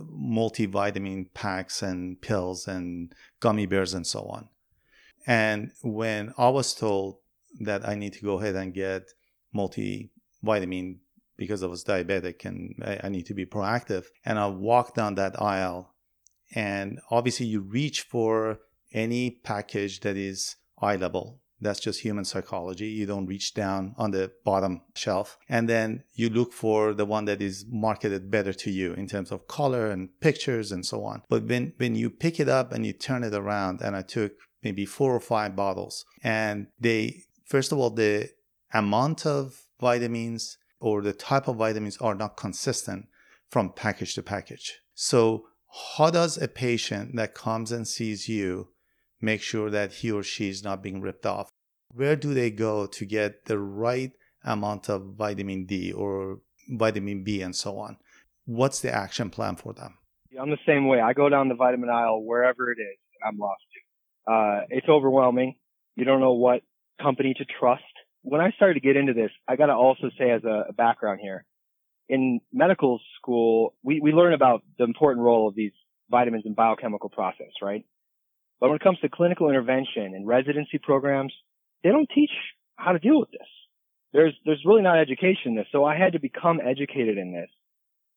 [0.00, 4.48] multivitamin packs and pills and gummy bears and so on.
[5.26, 7.18] And when I was told
[7.60, 9.04] that I need to go ahead and get
[9.54, 10.98] multivitamin
[11.36, 15.40] because I was diabetic and I, need to be proactive, and I walked down that
[15.40, 15.94] aisle,
[16.54, 18.60] and obviously you reach for
[18.92, 21.40] any package that is eye level.
[21.60, 22.86] That's just human psychology.
[22.86, 25.38] You don't reach down on the bottom shelf.
[25.48, 29.32] And then you look for the one that is marketed better to you in terms
[29.32, 31.22] of color and pictures and so on.
[31.28, 34.32] But when, when you pick it up and you turn it around, and I took
[34.64, 36.04] maybe four or five bottles.
[36.22, 38.30] And they, first of all, the
[38.72, 43.06] amount of vitamins or the type of vitamins are not consistent
[43.50, 44.80] from package to package.
[44.94, 45.46] So,
[45.96, 48.68] how does a patient that comes and sees you
[49.20, 51.50] make sure that he or she is not being ripped off?
[51.88, 54.12] Where do they go to get the right
[54.44, 57.96] amount of vitamin D or vitamin B and so on?
[58.44, 59.98] What's the action plan for them?
[60.40, 61.00] I'm the same way.
[61.00, 62.98] I go down the vitamin aisle wherever it is.
[63.26, 63.62] I'm lost
[64.26, 65.56] uh, it's overwhelming.
[65.96, 66.62] You don't know what
[67.00, 67.82] company to trust.
[68.22, 71.20] When I started to get into this, I got to also say as a, background
[71.22, 71.44] here,
[72.08, 75.72] in medical school, we, we learn about the important role of these
[76.10, 77.84] vitamins in biochemical process, right?
[78.60, 81.32] But when it comes to clinical intervention and residency programs,
[81.82, 82.30] they don't teach
[82.76, 83.48] how to deal with this.
[84.12, 85.66] There's, there's really not education in this.
[85.72, 87.50] So I had to become educated in this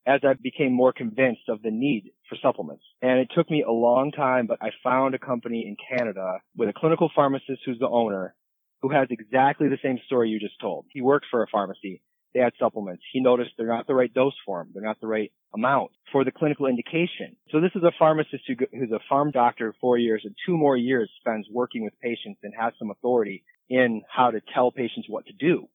[0.08, 2.84] as I became more convinced of the need for supplements.
[3.02, 6.70] And it took me a long time, but I found a company in Canada with
[6.70, 8.34] a clinical pharmacist who's the owner
[8.82, 10.86] who has exactly the same story you just told.
[10.92, 12.02] He worked for a pharmacy.
[12.34, 13.04] They had supplements.
[13.12, 14.70] He noticed they're not the right dose for him.
[14.74, 17.36] They're not the right amount for the clinical indication.
[17.52, 20.78] So this is a pharmacist who, who's a farm doctor four years and two more
[20.78, 25.26] years spends working with patients and has some authority in how to tell patients what
[25.26, 25.68] to do.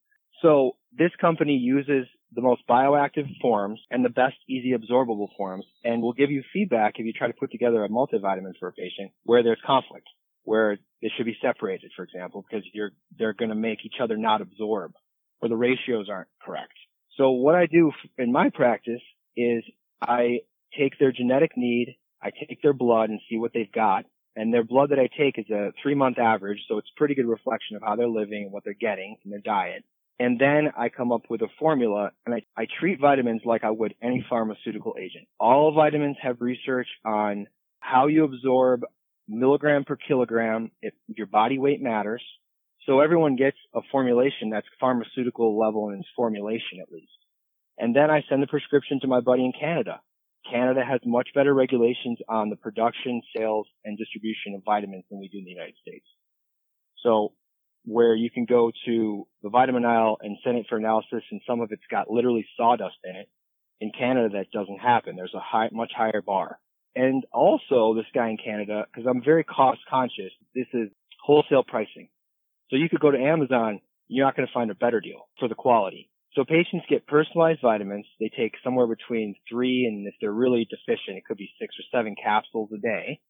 [0.42, 6.02] So this company uses the most bioactive forms and the best easy absorbable forms and
[6.02, 9.12] will give you feedback if you try to put together a multivitamin for a patient
[9.24, 10.07] where there's conflict,
[10.44, 14.16] where they should be separated, for example, because you're, they're going to make each other
[14.16, 14.92] not absorb
[15.40, 16.72] or the ratios aren't correct.
[17.16, 19.02] So what I do in my practice
[19.37, 19.62] is
[20.00, 20.40] I
[20.78, 24.05] take their genetic need, I take their blood and see what they've got.
[24.35, 27.26] And their blood that I take is a three month average, so it's pretty good
[27.26, 29.85] reflection of how they're living and what they're getting from their diet.
[30.18, 33.70] And then I come up with a formula and I, I treat vitamins like I
[33.70, 35.27] would any pharmaceutical agent.
[35.40, 37.46] All vitamins have research on
[37.81, 38.83] how you absorb
[39.29, 42.22] milligram per kilogram if your body weight matters.
[42.87, 47.12] So everyone gets a formulation that's pharmaceutical level in its formulation at least.
[47.78, 50.01] And then I send the prescription to my buddy in Canada.
[50.51, 55.28] Canada has much better regulations on the production, sales, and distribution of vitamins than we
[55.28, 56.05] do in the United States.
[57.03, 57.32] So
[57.85, 61.61] where you can go to the vitamin aisle and send it for analysis and some
[61.61, 63.28] of it's got literally sawdust in it.
[63.80, 65.16] In Canada, that doesn't happen.
[65.16, 66.59] There's a high, much higher bar.
[66.95, 70.89] And also this guy in Canada, cause I'm very cost conscious, this is
[71.20, 72.09] wholesale pricing.
[72.70, 73.80] So you could go to Amazon
[74.12, 76.11] you're not going to find a better deal for the quality.
[76.35, 78.07] So patients get personalized vitamins.
[78.20, 81.85] They take somewhere between three and if they're really deficient, it could be six or
[81.97, 83.20] seven capsules a day.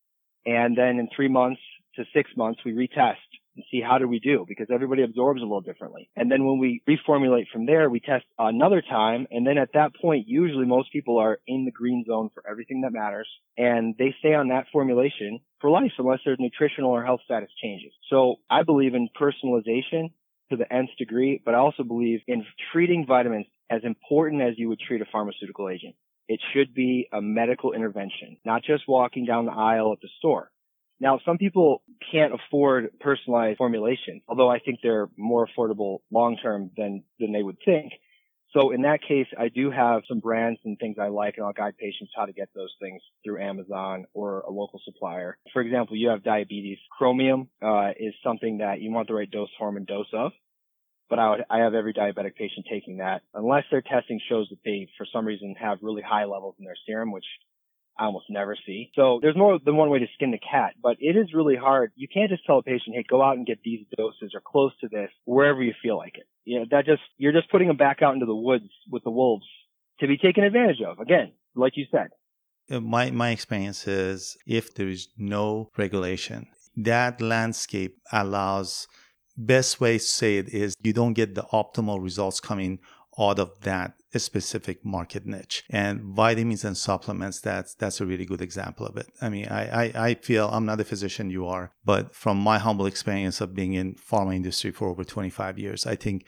[0.45, 1.61] And then in three months
[1.97, 3.17] to six months, we retest
[3.57, 6.09] and see how do we do because everybody absorbs a little differently.
[6.17, 9.27] And then when we reformulate from there, we test another time.
[9.31, 12.83] And then at that point, usually most people are in the green zone for everything
[12.83, 17.21] that matters and they stay on that formulation for life unless their nutritional or health
[17.25, 17.93] status changes.
[18.11, 20.13] So I believe in personalization
[20.51, 24.69] to the nth degree, but I also believe in treating vitamins as important as you
[24.69, 25.95] would treat a pharmaceutical agent.
[26.29, 30.52] It should be a medical intervention, not just walking down the aisle at the store.
[31.03, 31.83] Now, some people
[32.13, 37.43] can't afford personalized formulations, although I think they're more affordable long term than, than they
[37.43, 37.93] would think.
[38.53, 41.55] So in that case, I do have some brands and things I like, and I'll
[41.55, 45.39] guide patients how to get those things through Amazon or a local supplier.
[45.53, 46.79] For example, you have diabetes.
[46.97, 50.31] Chromium uh, is something that you want the right dose, form, and dose of
[51.13, 54.61] but I, would, I have every diabetic patient taking that unless their testing shows that
[54.65, 57.27] they, for some reason, have really high levels in their serum, which
[57.99, 58.91] I almost never see.
[58.95, 61.93] So there's more than one way to skin the cat, but it is really hard.
[61.95, 64.73] You can't just tell a patient, hey, go out and get these doses or close
[64.81, 66.27] to this wherever you feel like it.
[66.45, 69.11] You know, that just, you're just putting them back out into the woods with the
[69.11, 69.47] wolves
[70.01, 70.99] to be taken advantage of.
[70.99, 72.09] Again, like you said.
[72.71, 78.89] Uh, my, my experience is if there is no regulation, that landscape allows
[79.37, 82.79] best way to say it is you don't get the optimal results coming
[83.19, 88.43] out of that specific market niche and vitamins and supplements that's that's a really good
[88.43, 91.73] example of it i mean I, I i feel i'm not a physician you are
[91.85, 95.97] but from my humble experience of being in pharma industry for over 25 years i
[95.97, 96.27] think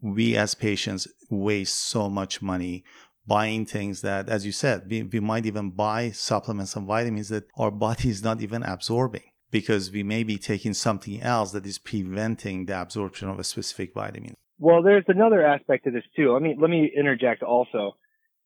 [0.00, 2.84] we as patients waste so much money
[3.26, 7.44] buying things that as you said we, we might even buy supplements and vitamins that
[7.56, 11.78] our body is not even absorbing because we may be taking something else that is
[11.78, 14.34] preventing the absorption of a specific vitamin.
[14.58, 16.32] Well, there's another aspect to this too.
[16.32, 17.96] Let me let me interject also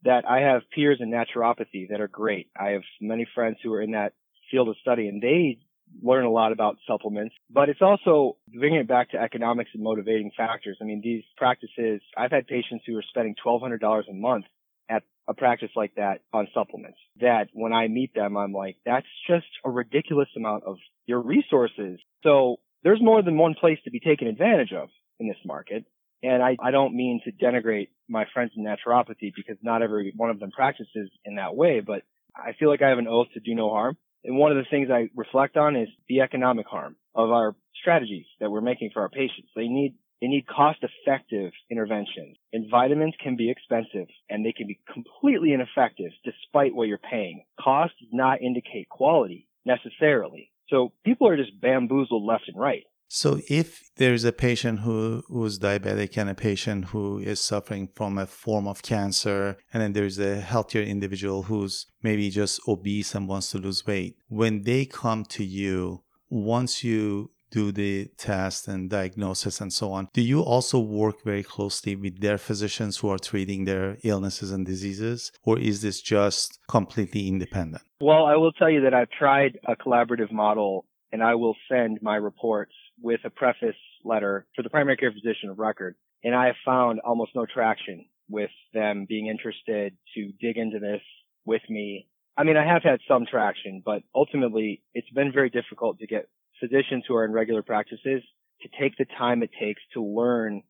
[0.03, 2.51] that I have peers in naturopathy that are great.
[2.59, 4.15] I have many friends who are in that
[4.51, 5.59] field of study and they
[6.03, 10.31] learn a lot about supplements, but it's also bringing it back to economics and motivating
[10.37, 10.79] factors.
[10.81, 14.45] I mean, these practices, I've had patients who are spending $1,200 a month
[14.89, 19.07] at a practice like that on supplements that when I meet them, I'm like, that's
[19.29, 22.01] just a ridiculous amount of your resources.
[22.23, 24.89] So there's more than one place to be taken advantage of
[25.19, 25.85] in this market.
[26.23, 30.31] And I, I don't mean to denigrate my friends in naturopathy because not every one
[30.31, 32.03] of them practices in that way, but
[32.37, 33.97] I feel like I have an oath to do no harm.
[34.25, 38.27] And one of the things I reflect on is the economic harm of our strategies
[38.39, 39.49] that we're making for our patients.
[39.57, 42.37] They need they need cost effective interventions.
[42.53, 47.45] And vitamins can be expensive and they can be completely ineffective despite what you're paying.
[47.59, 50.53] Cost does not indicate quality necessarily.
[50.69, 52.85] So people are just bamboozled left and right.
[53.13, 58.17] So if there's a patient who who's diabetic and a patient who is suffering from
[58.19, 63.27] a form of cancer, and then there's a healthier individual who's maybe just obese and
[63.27, 68.89] wants to lose weight, when they come to you, once you do the test and
[68.89, 70.07] diagnosis and so on.
[70.13, 74.65] Do you also work very closely with their physicians who are treating their illnesses and
[74.65, 77.83] diseases, or is this just completely independent?
[78.01, 81.99] Well, I will tell you that I've tried a collaborative model and I will send
[82.03, 82.73] my reports
[83.03, 85.95] with a preface letter to the primary care physician of record.
[86.23, 91.01] And I have found almost no traction with them being interested to dig into this
[91.45, 92.07] with me.
[92.37, 96.29] I mean, I have had some traction, but ultimately it's been very difficult to get
[96.61, 98.23] physicians who are in regular practices
[98.63, 100.63] to take the time it takes to learn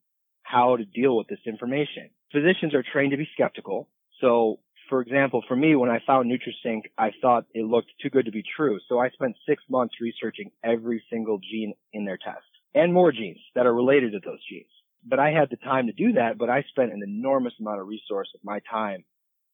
[0.43, 2.11] how to deal with this information.
[2.33, 3.89] Physicians are trained to be skeptical.
[4.21, 4.61] So,
[4.91, 8.33] for example, for me, when I found NutriSync, I thought it looked too good to
[8.33, 8.79] be true.
[8.89, 13.41] So I spent six months researching every single gene in their test and more genes
[13.55, 14.71] that are related to those genes.
[15.07, 17.87] But I had the time to do that, but I spent an enormous amount of
[17.87, 19.05] resource of my time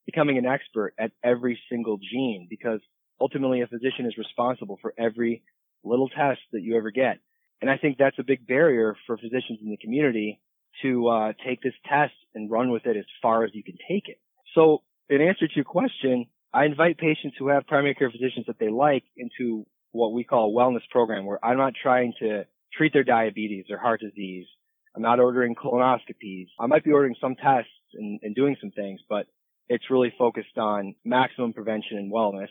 [0.07, 2.81] becoming an expert at every single gene because
[3.21, 5.43] ultimately a physician is responsible for every
[5.85, 7.19] little test that you ever get.
[7.61, 10.41] And I think that's a big barrier for physicians in the community
[10.83, 14.09] to uh, take this test and run with it as far as you can take
[14.09, 14.19] it.
[14.55, 18.59] So in answer to your question, I invite patients who have primary care physicians that
[18.59, 22.93] they like into what we call a wellness program where I'm not trying to treat
[22.93, 24.47] their diabetes or heart disease.
[24.95, 26.47] I'm not ordering colonoscopies.
[26.59, 29.27] I might be ordering some tests and, and doing some things, but
[29.69, 32.49] it's really focused on maximum prevention and wellness.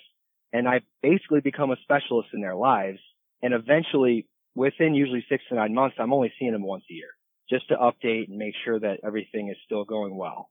[0.54, 3.00] And I basically become a specialist in their lives
[3.42, 7.10] and eventually, within usually six to nine months, I'm only seeing them once a year
[7.48, 10.50] just to update and make sure that everything is still going well.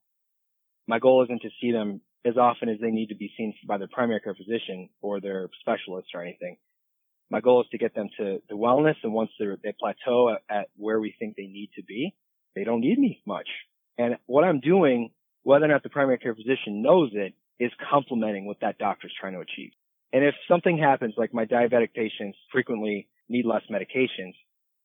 [0.87, 3.79] My goal isn't to see them as often as they need to be seen by
[3.79, 6.57] their primary care physician or their specialist or anything.
[7.31, 8.97] My goal is to get them to, the wellness.
[9.03, 12.15] And once they plateau at, at where we think they need to be,
[12.55, 13.49] they don't need me much.
[13.99, 15.11] And what I'm doing,
[15.43, 19.35] whether or not the primary care physician knows it, is complementing what that doctor's trying
[19.35, 19.71] to achieve.
[20.13, 24.35] And if something happens, like my diabetic patients frequently need less medications,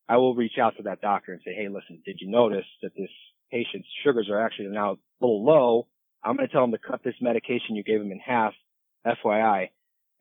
[0.07, 2.95] I will reach out to that doctor and say, Hey, listen, did you notice that
[2.95, 3.09] this
[3.51, 5.87] patient's sugars are actually now a little low?
[6.23, 8.53] I'm going to tell them to cut this medication you gave them in half,
[9.05, 9.69] FYI.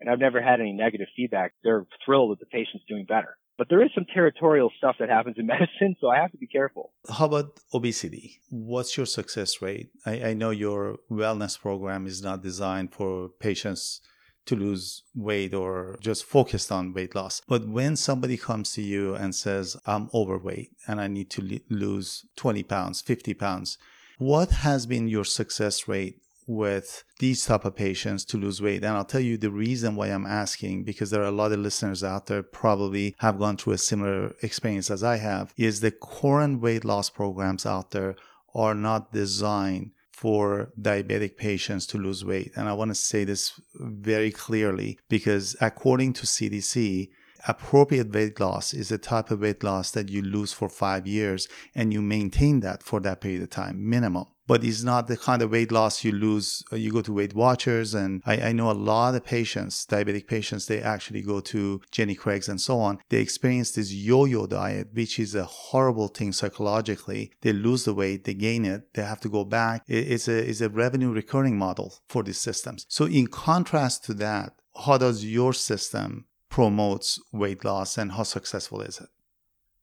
[0.00, 1.54] And I've never had any negative feedback.
[1.64, 3.36] They're thrilled that the patient's doing better.
[3.56, 6.46] But there is some territorial stuff that happens in medicine, so I have to be
[6.46, 6.92] careful.
[7.10, 8.40] How about obesity?
[8.50, 9.90] What's your success rate?
[10.06, 14.00] I, I know your wellness program is not designed for patients
[14.46, 17.42] to lose weight or just focused on weight loss.
[17.46, 22.24] But when somebody comes to you and says, I'm overweight and I need to lose
[22.36, 23.76] 20 pounds, 50 pounds,
[24.18, 28.96] what has been your success rate with these type of patients to lose weight and
[28.96, 32.02] i'll tell you the reason why i'm asking because there are a lot of listeners
[32.02, 36.60] out there probably have gone through a similar experience as i have is the current
[36.60, 38.16] weight loss programs out there
[38.54, 42.50] are not designed for diabetic patients to lose weight.
[42.56, 47.10] And I want to say this very clearly because according to CDC,
[47.48, 51.48] appropriate weight loss is the type of weight loss that you lose for five years
[51.74, 55.42] and you maintain that for that period of time, minimum but it's not the kind
[55.42, 56.64] of weight loss you lose.
[56.72, 60.26] Uh, you go to Weight Watchers, and I, I, know a lot of patients, diabetic
[60.26, 62.98] patients, they actually go to Jenny Craig's and so on.
[63.10, 67.30] They experience this yo-yo diet, which is a horrible thing psychologically.
[67.42, 69.82] They lose the weight, they gain it, they have to go back.
[69.86, 72.86] It's a it's a revenue recurring model for these systems.
[72.88, 74.54] So in contrast to that,
[74.86, 79.08] how does your system promotes weight loss, and how successful is it?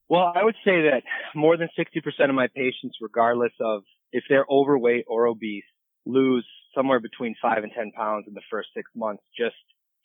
[0.07, 1.01] Well, I would say that
[1.34, 5.63] more than 60% of my patients, regardless of if they're overweight or obese,
[6.05, 6.45] lose
[6.76, 9.55] somewhere between five and 10 pounds in the first six months just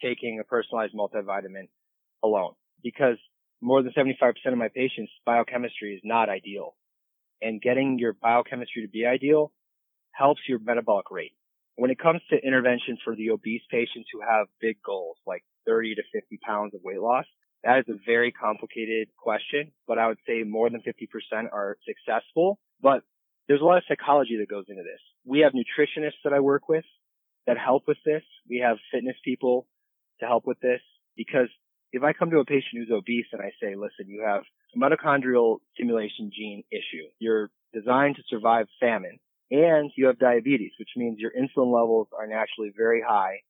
[0.00, 1.68] taking a personalized multivitamin
[2.22, 2.54] alone.
[2.82, 3.18] Because
[3.60, 6.76] more than 75% of my patients, biochemistry is not ideal.
[7.42, 9.52] And getting your biochemistry to be ideal
[10.12, 11.32] helps your metabolic rate.
[11.76, 15.96] When it comes to intervention for the obese patients who have big goals, like 30
[15.96, 17.26] to 50 pounds of weight loss,
[17.64, 22.58] that is a very complicated question, but I would say more than 50% are successful.
[22.80, 23.02] But
[23.48, 25.00] there's a lot of psychology that goes into this.
[25.24, 26.84] We have nutritionists that I work with
[27.46, 28.22] that help with this.
[28.48, 29.66] We have fitness people
[30.20, 30.80] to help with this
[31.16, 31.48] because
[31.92, 34.42] if I come to a patient who's obese and I say, listen, you have
[34.74, 37.08] a mitochondrial stimulation gene issue.
[37.18, 39.18] You're designed to survive famine
[39.50, 43.40] and you have diabetes, which means your insulin levels are naturally very high,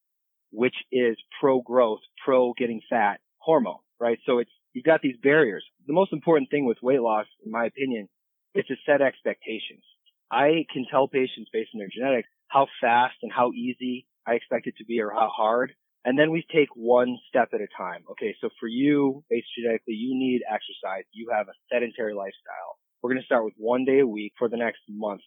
[0.51, 4.19] which is pro growth, pro getting fat hormone, right?
[4.27, 5.65] So it's, you've got these barriers.
[5.87, 8.09] The most important thing with weight loss, in my opinion,
[8.55, 9.83] is to set expectations.
[10.31, 14.67] I can tell patients based on their genetics how fast and how easy I expect
[14.67, 15.73] it to be or how hard.
[16.05, 18.05] And then we take one step at a time.
[18.13, 21.05] Okay, so for you, based genetically, you need exercise.
[21.13, 22.79] You have a sedentary lifestyle.
[23.03, 25.23] We're going to start with one day a week for the next month.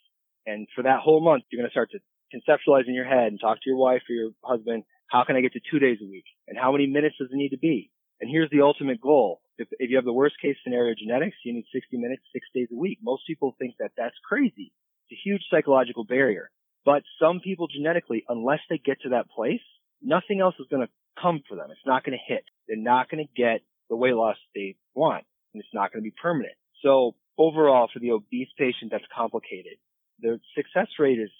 [0.45, 1.99] And for that whole month, you're going to start to
[2.33, 4.83] conceptualize in your head and talk to your wife or your husband.
[5.07, 6.25] How can I get to two days a week?
[6.47, 7.91] And how many minutes does it need to be?
[8.19, 9.41] And here's the ultimate goal.
[9.57, 12.67] If, if you have the worst case scenario genetics, you need 60 minutes, six days
[12.71, 12.99] a week.
[13.01, 14.73] Most people think that that's crazy.
[15.09, 16.49] It's a huge psychological barrier.
[16.85, 19.61] But some people genetically, unless they get to that place,
[20.01, 20.91] nothing else is going to
[21.21, 21.67] come for them.
[21.71, 22.43] It's not going to hit.
[22.67, 25.23] They're not going to get the weight loss they want,
[25.53, 26.55] and it's not going to be permanent.
[26.81, 29.77] So overall, for the obese patient, that's complicated.
[30.19, 31.31] The success rate is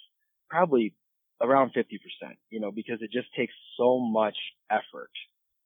[0.48, 0.94] probably
[1.44, 1.84] around 50%,
[2.50, 4.36] you know, because it just takes so much
[4.70, 5.10] effort.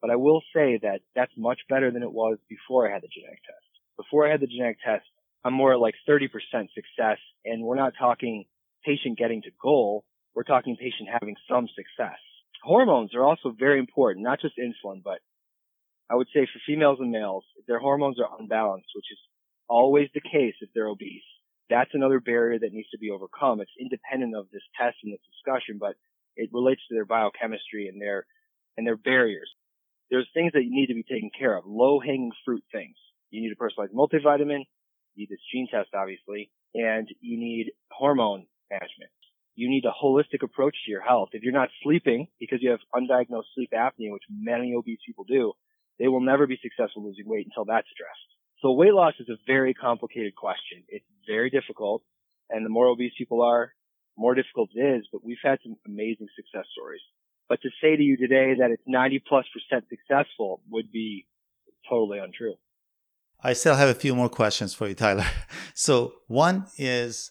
[0.00, 3.08] But I will say that that's much better than it was before I had the
[3.08, 3.66] genetic test.
[3.96, 5.06] Before I had the genetic test,
[5.44, 6.28] I'm more like 30%
[6.74, 7.18] success.
[7.44, 8.44] And we're not talking
[8.84, 10.04] patient getting to goal.
[10.34, 12.18] We're talking patient having some success.
[12.62, 15.18] Hormones are also very important, not just insulin, but
[16.10, 19.18] I would say for females and males, if their hormones are unbalanced, which is
[19.68, 21.22] always the case if they're obese,
[21.70, 23.60] that's another barrier that needs to be overcome.
[23.60, 25.96] It's independent of this test and this discussion, but
[26.36, 28.26] it relates to their biochemistry and their
[28.76, 29.50] and their barriers.
[30.10, 32.96] There's things that you need to be taken care of, low hanging fruit things.
[33.30, 34.64] You need a personalized multivitamin,
[35.14, 39.10] you need this gene test, obviously, and you need hormone management.
[39.56, 41.30] You need a holistic approach to your health.
[41.32, 45.52] If you're not sleeping because you have undiagnosed sleep apnea, which many obese people do,
[45.98, 48.37] they will never be successful losing weight until that's addressed.
[48.60, 50.82] So weight loss is a very complicated question.
[50.88, 52.02] It's very difficult.
[52.50, 53.72] And the more obese people are,
[54.16, 57.00] the more difficult it is, but we've had some amazing success stories.
[57.48, 61.26] But to say to you today that it's 90 plus percent successful would be
[61.88, 62.54] totally untrue.
[63.42, 65.26] I still have a few more questions for you, Tyler.
[65.74, 67.30] So, one is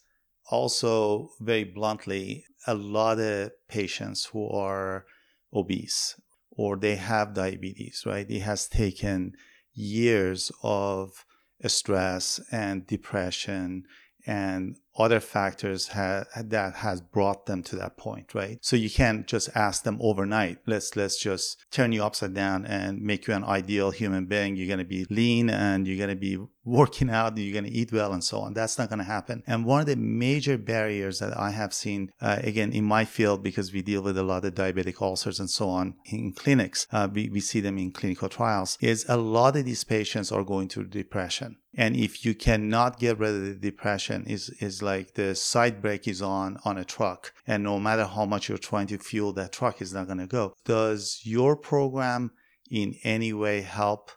[0.49, 5.05] also very bluntly a lot of patients who are
[5.53, 6.15] obese
[6.51, 8.25] or they have diabetes, right?
[8.29, 9.33] It has taken
[9.77, 11.25] years of
[11.65, 13.83] stress and depression
[14.25, 18.57] and other factors ha- that has brought them to that point right?
[18.61, 20.57] So you can't just ask them overnight.
[20.65, 24.55] Let's let's just turn you upside down and make you an ideal human being.
[24.55, 26.37] You're going to be lean and you're going to be
[26.67, 28.53] working out you're going to eat well and so on.
[28.53, 29.43] That's not going to happen.
[29.47, 33.43] And one of the major barriers that i have seen uh, again in my field
[33.43, 37.07] because we deal with a lot of diabetic ulcers and so on in clinics uh,
[37.11, 40.67] we, we see them in clinical trials is a lot of these patients are going
[40.67, 41.57] through depression.
[41.75, 46.07] And if you cannot get rid of the depression is is like the side brake
[46.07, 49.51] is on on a truck and no matter how much you're trying to fuel that
[49.51, 50.53] truck is not going to go.
[50.65, 52.31] Does your program
[52.69, 54.11] in any way help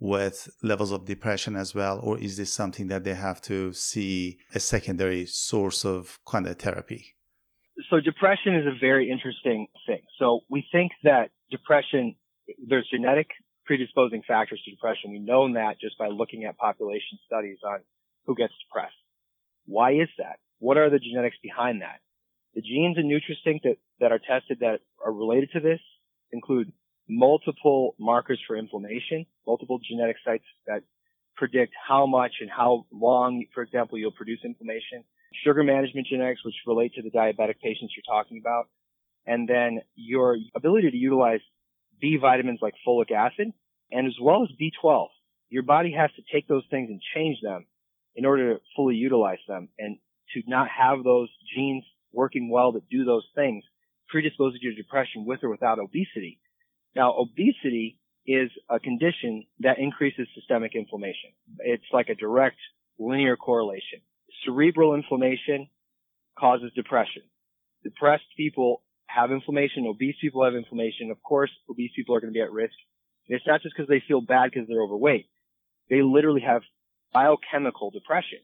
[0.00, 4.38] with levels of depression as well or is this something that they have to see
[4.54, 7.14] a secondary source of kind of therapy
[7.90, 12.14] so depression is a very interesting thing so we think that depression
[12.66, 13.28] there's genetic
[13.66, 17.80] predisposing factors to depression we know that just by looking at population studies on
[18.24, 18.94] who gets depressed
[19.68, 20.40] why is that?
[20.58, 22.00] What are the genetics behind that?
[22.54, 25.80] The genes in NutriSync that, that are tested that are related to this
[26.32, 26.72] include
[27.08, 30.82] multiple markers for inflammation, multiple genetic sites that
[31.36, 35.04] predict how much and how long, for example, you'll produce inflammation,
[35.44, 38.68] sugar management genetics, which relate to the diabetic patients you're talking about,
[39.26, 41.40] and then your ability to utilize
[42.00, 43.52] B vitamins like folic acid,
[43.90, 45.08] and as well as B12.
[45.50, 47.66] Your body has to take those things and change them
[48.14, 49.96] in order to fully utilize them and
[50.34, 53.64] to not have those genes working well that do those things
[54.08, 56.38] predisposes you to depression with or without obesity.
[56.98, 57.96] Now, obesity
[58.26, 61.30] is a condition that increases systemic inflammation.
[61.60, 62.58] It's like a direct
[62.98, 64.00] linear correlation.
[64.44, 65.68] Cerebral inflammation
[66.36, 67.22] causes depression.
[67.84, 69.86] Depressed people have inflammation.
[69.86, 71.12] Obese people have inflammation.
[71.12, 72.74] Of course, obese people are going to be at risk.
[73.28, 75.26] And it's not just because they feel bad because they're overweight.
[75.88, 76.62] They literally have
[77.14, 78.40] biochemical depression.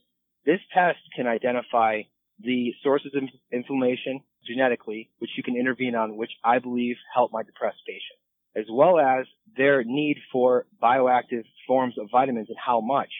[0.47, 2.03] This test can identify
[2.39, 7.43] the sources of inflammation genetically, which you can intervene on, which I believe help my
[7.43, 8.19] depressed patient,
[8.57, 9.27] as well as
[9.57, 13.11] their need for bioactive forms of vitamins and how much.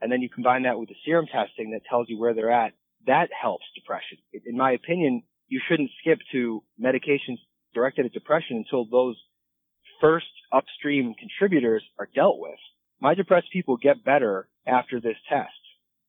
[0.00, 2.72] And then you combine that with the serum testing that tells you where they're at.
[3.06, 4.18] That helps depression.
[4.46, 7.38] In my opinion, you shouldn't skip to medications
[7.74, 9.16] directed at depression until those
[10.00, 12.58] first upstream contributors are dealt with.
[13.00, 15.50] My depressed people get better after this test.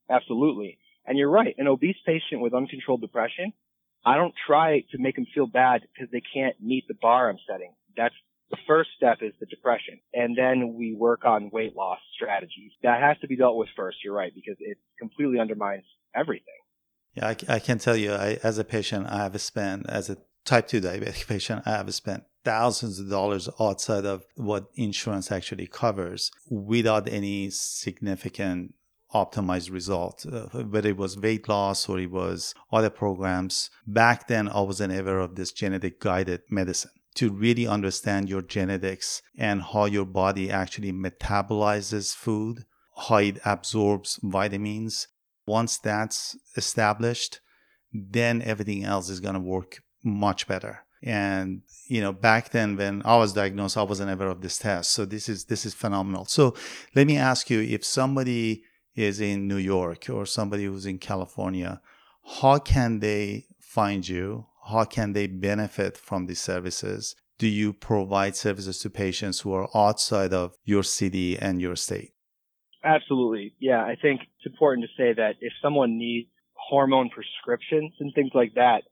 [0.10, 0.78] Absolutely.
[1.05, 1.55] And you're right.
[1.57, 3.53] An obese patient with uncontrolled depression,
[4.05, 7.38] I don't try to make them feel bad because they can't meet the bar I'm
[7.49, 7.74] setting.
[7.95, 8.16] That's
[8.50, 10.00] the first step is the depression.
[10.14, 12.72] And then we work on weight loss strategies.
[12.84, 13.97] That has to be dealt with first.
[14.04, 15.86] You're right, because it completely undermines
[16.16, 16.45] everything.
[17.16, 20.18] Yeah, I, I can tell you, I, as a patient, I have spent, as a
[20.45, 25.68] type 2 diabetic patient, I have spent thousands of dollars outside of what insurance actually
[25.68, 28.74] covers without any significant
[29.14, 33.70] optimized result, uh, whether it was weight loss or it was other programs.
[33.86, 36.91] Back then, I wasn't aware of this genetic guided medicine.
[37.20, 42.66] To really understand your genetics and how your body actually metabolizes food,
[43.08, 45.08] how it absorbs vitamins.
[45.46, 47.42] Once that's established,
[47.92, 50.86] then everything else is going to work much better.
[51.02, 54.92] And you know back then when i was diagnosed i wasn't aware of this test.
[54.92, 56.26] So this is this is phenomenal.
[56.26, 56.56] So
[56.96, 58.64] let me ask you if somebody
[58.96, 61.80] is in new york or somebody who's in california
[62.42, 68.36] how can they find you how can they benefit from these services do you provide
[68.36, 72.12] services to patients who are outside of your city and your state
[72.84, 78.14] absolutely yeah i think it's important to say that if someone needs hormone prescriptions and
[78.14, 78.84] things like that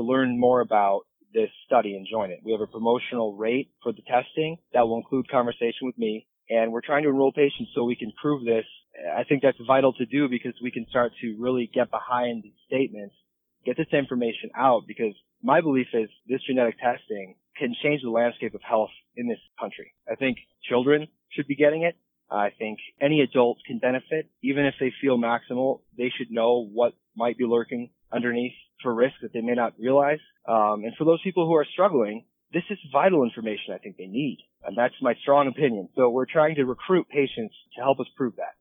[0.00, 2.40] to learn more about this study and join it.
[2.44, 6.72] We have a promotional rate for the testing that will include conversation with me and
[6.72, 8.64] we're trying to enroll patients so we can prove this.
[9.16, 12.58] I think that's vital to do because we can start to really get behind these
[12.66, 13.14] statements,
[13.64, 18.54] get this information out because my belief is this genetic testing can change the landscape
[18.54, 19.92] of health in this country.
[20.10, 20.38] I think
[20.68, 21.96] children should be getting it.
[22.30, 24.28] I think any adult can benefit.
[24.42, 28.52] Even if they feel maximal, they should know what might be lurking underneath
[28.82, 30.18] for risk that they may not realize.
[30.48, 34.06] Um, and for those people who are struggling, this is vital information I think they
[34.06, 34.38] need.
[34.64, 35.88] And that's my strong opinion.
[35.96, 38.54] So we're trying to recruit patients to help us prove that.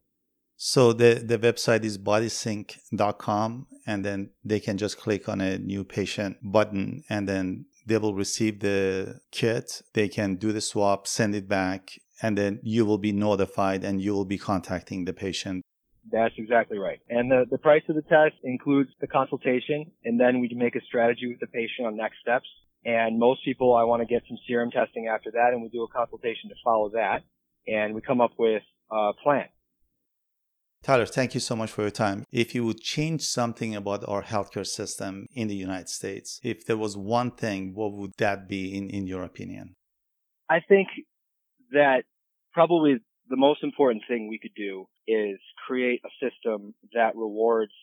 [0.62, 5.86] So the, the website is bodysync.com and then they can just click on a new
[5.86, 9.82] patient button and then they will receive the kit.
[9.94, 11.92] They can do the swap, send it back,
[12.22, 15.64] and then you will be notified and you will be contacting the patient
[16.12, 17.00] that's exactly right.
[17.10, 20.82] And the, the price of the test includes the consultation, and then we make a
[20.82, 22.48] strategy with the patient on next steps.
[22.86, 25.84] And most people, I want to get some serum testing after that, and we do
[25.84, 27.24] a consultation to follow that,
[27.68, 29.46] and we come up with a plan.
[30.82, 32.24] Tyler, thank you so much for your time.
[32.32, 36.78] If you would change something about our healthcare system in the United States, if there
[36.78, 39.76] was one thing, what would that be in, in your opinion?
[40.50, 40.88] I think
[41.72, 42.04] that
[42.54, 43.00] probably
[43.30, 47.74] the most important thing we could do is create a system that rewards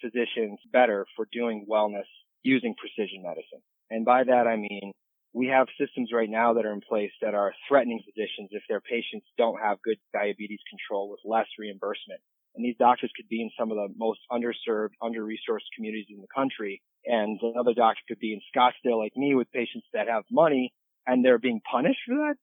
[0.00, 2.08] physicians better for doing wellness
[2.42, 3.62] using precision medicine.
[3.90, 4.92] And by that I mean
[5.34, 8.80] we have systems right now that are in place that are threatening physicians if their
[8.80, 12.20] patients don't have good diabetes control with less reimbursement.
[12.54, 16.26] And these doctors could be in some of the most underserved, under-resourced communities in the
[16.34, 16.82] country.
[17.06, 20.74] And another doctor could be in Scottsdale like me with patients that have money
[21.06, 22.36] and they're being punished for that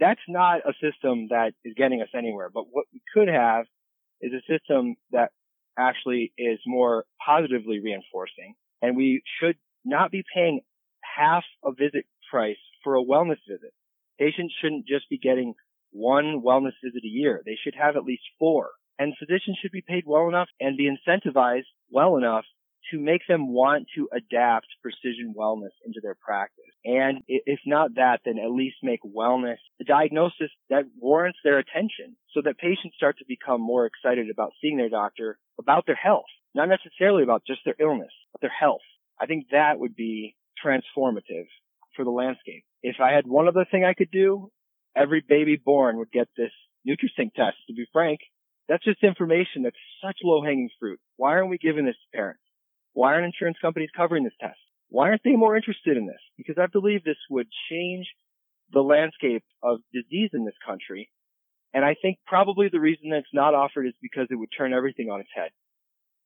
[0.00, 2.50] that's not a system that is getting us anywhere.
[2.52, 3.66] But what we could have
[4.20, 5.30] is a system that
[5.78, 8.54] actually is more positively reinforcing.
[8.82, 10.60] And we should not be paying
[11.02, 13.72] half a visit price for a wellness visit.
[14.18, 15.54] Patients shouldn't just be getting
[15.92, 17.42] one wellness visit a year.
[17.44, 18.70] They should have at least four.
[18.98, 22.44] And physicians should be paid well enough and be incentivized well enough
[22.90, 26.64] to make them want to adapt precision wellness into their practice.
[26.84, 32.16] And if not that, then at least make wellness a diagnosis that warrants their attention
[32.32, 36.30] so that patients start to become more excited about seeing their doctor about their health,
[36.54, 38.80] not necessarily about just their illness, but their health.
[39.20, 41.46] I think that would be transformative
[41.94, 42.64] for the landscape.
[42.82, 44.50] If I had one other thing I could do,
[44.96, 46.52] every baby born would get this
[46.88, 48.20] NutriSync test, to be frank.
[48.68, 51.00] That's just information that's such low hanging fruit.
[51.16, 52.40] Why aren't we giving this to parents?
[52.92, 54.58] Why aren't insurance companies covering this test?
[54.88, 56.20] Why aren't they more interested in this?
[56.36, 58.06] Because I believe this would change
[58.72, 61.10] the landscape of disease in this country.
[61.72, 64.72] And I think probably the reason that it's not offered is because it would turn
[64.72, 65.50] everything on its head.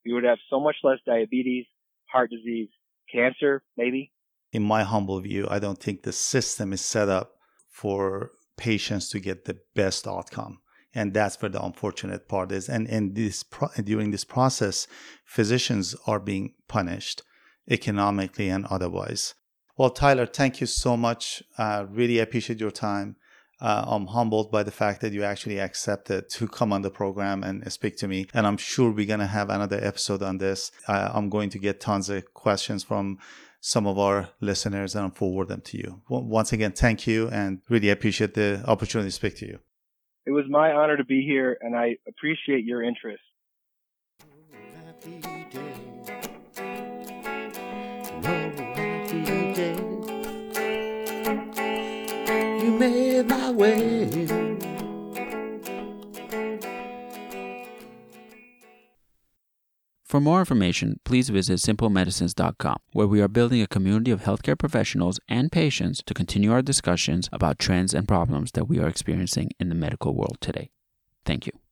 [0.05, 1.67] We would have so much less diabetes,
[2.11, 2.69] heart disease,
[3.13, 4.11] cancer, maybe.
[4.53, 7.33] In my humble view, I don't think the system is set up
[7.69, 10.61] for patients to get the best outcome
[10.95, 12.69] and that's where the unfortunate part is.
[12.69, 14.87] And and this pro- during this process
[15.25, 17.23] physicians are being punished
[17.69, 19.35] economically and otherwise.
[19.77, 21.43] Well tyler thank you so much.
[21.59, 23.17] Uh, really appreciate your time.
[23.61, 27.43] Uh, i'm humbled by the fact that you actually accepted to come on the program
[27.45, 28.27] and speak to me.
[28.35, 30.71] And i'm sure we're going to have another episode on this.
[30.89, 33.19] Uh, i'm going to get tons of questions from
[33.67, 36.03] some of our listeners and I'll forward them to you.
[36.11, 39.59] Once again, thank you and really appreciate the opportunity to speak to you.
[40.27, 43.23] It was my honor to be here, and I appreciate your interest.
[52.79, 54.54] Made my way.
[60.15, 65.19] For more information, please visit simplemedicines.com, where we are building a community of healthcare professionals
[65.29, 69.71] and patients to continue our discussions about trends and problems that we are experiencing in
[69.71, 70.71] the medical world today.
[71.25, 71.64] Thank you.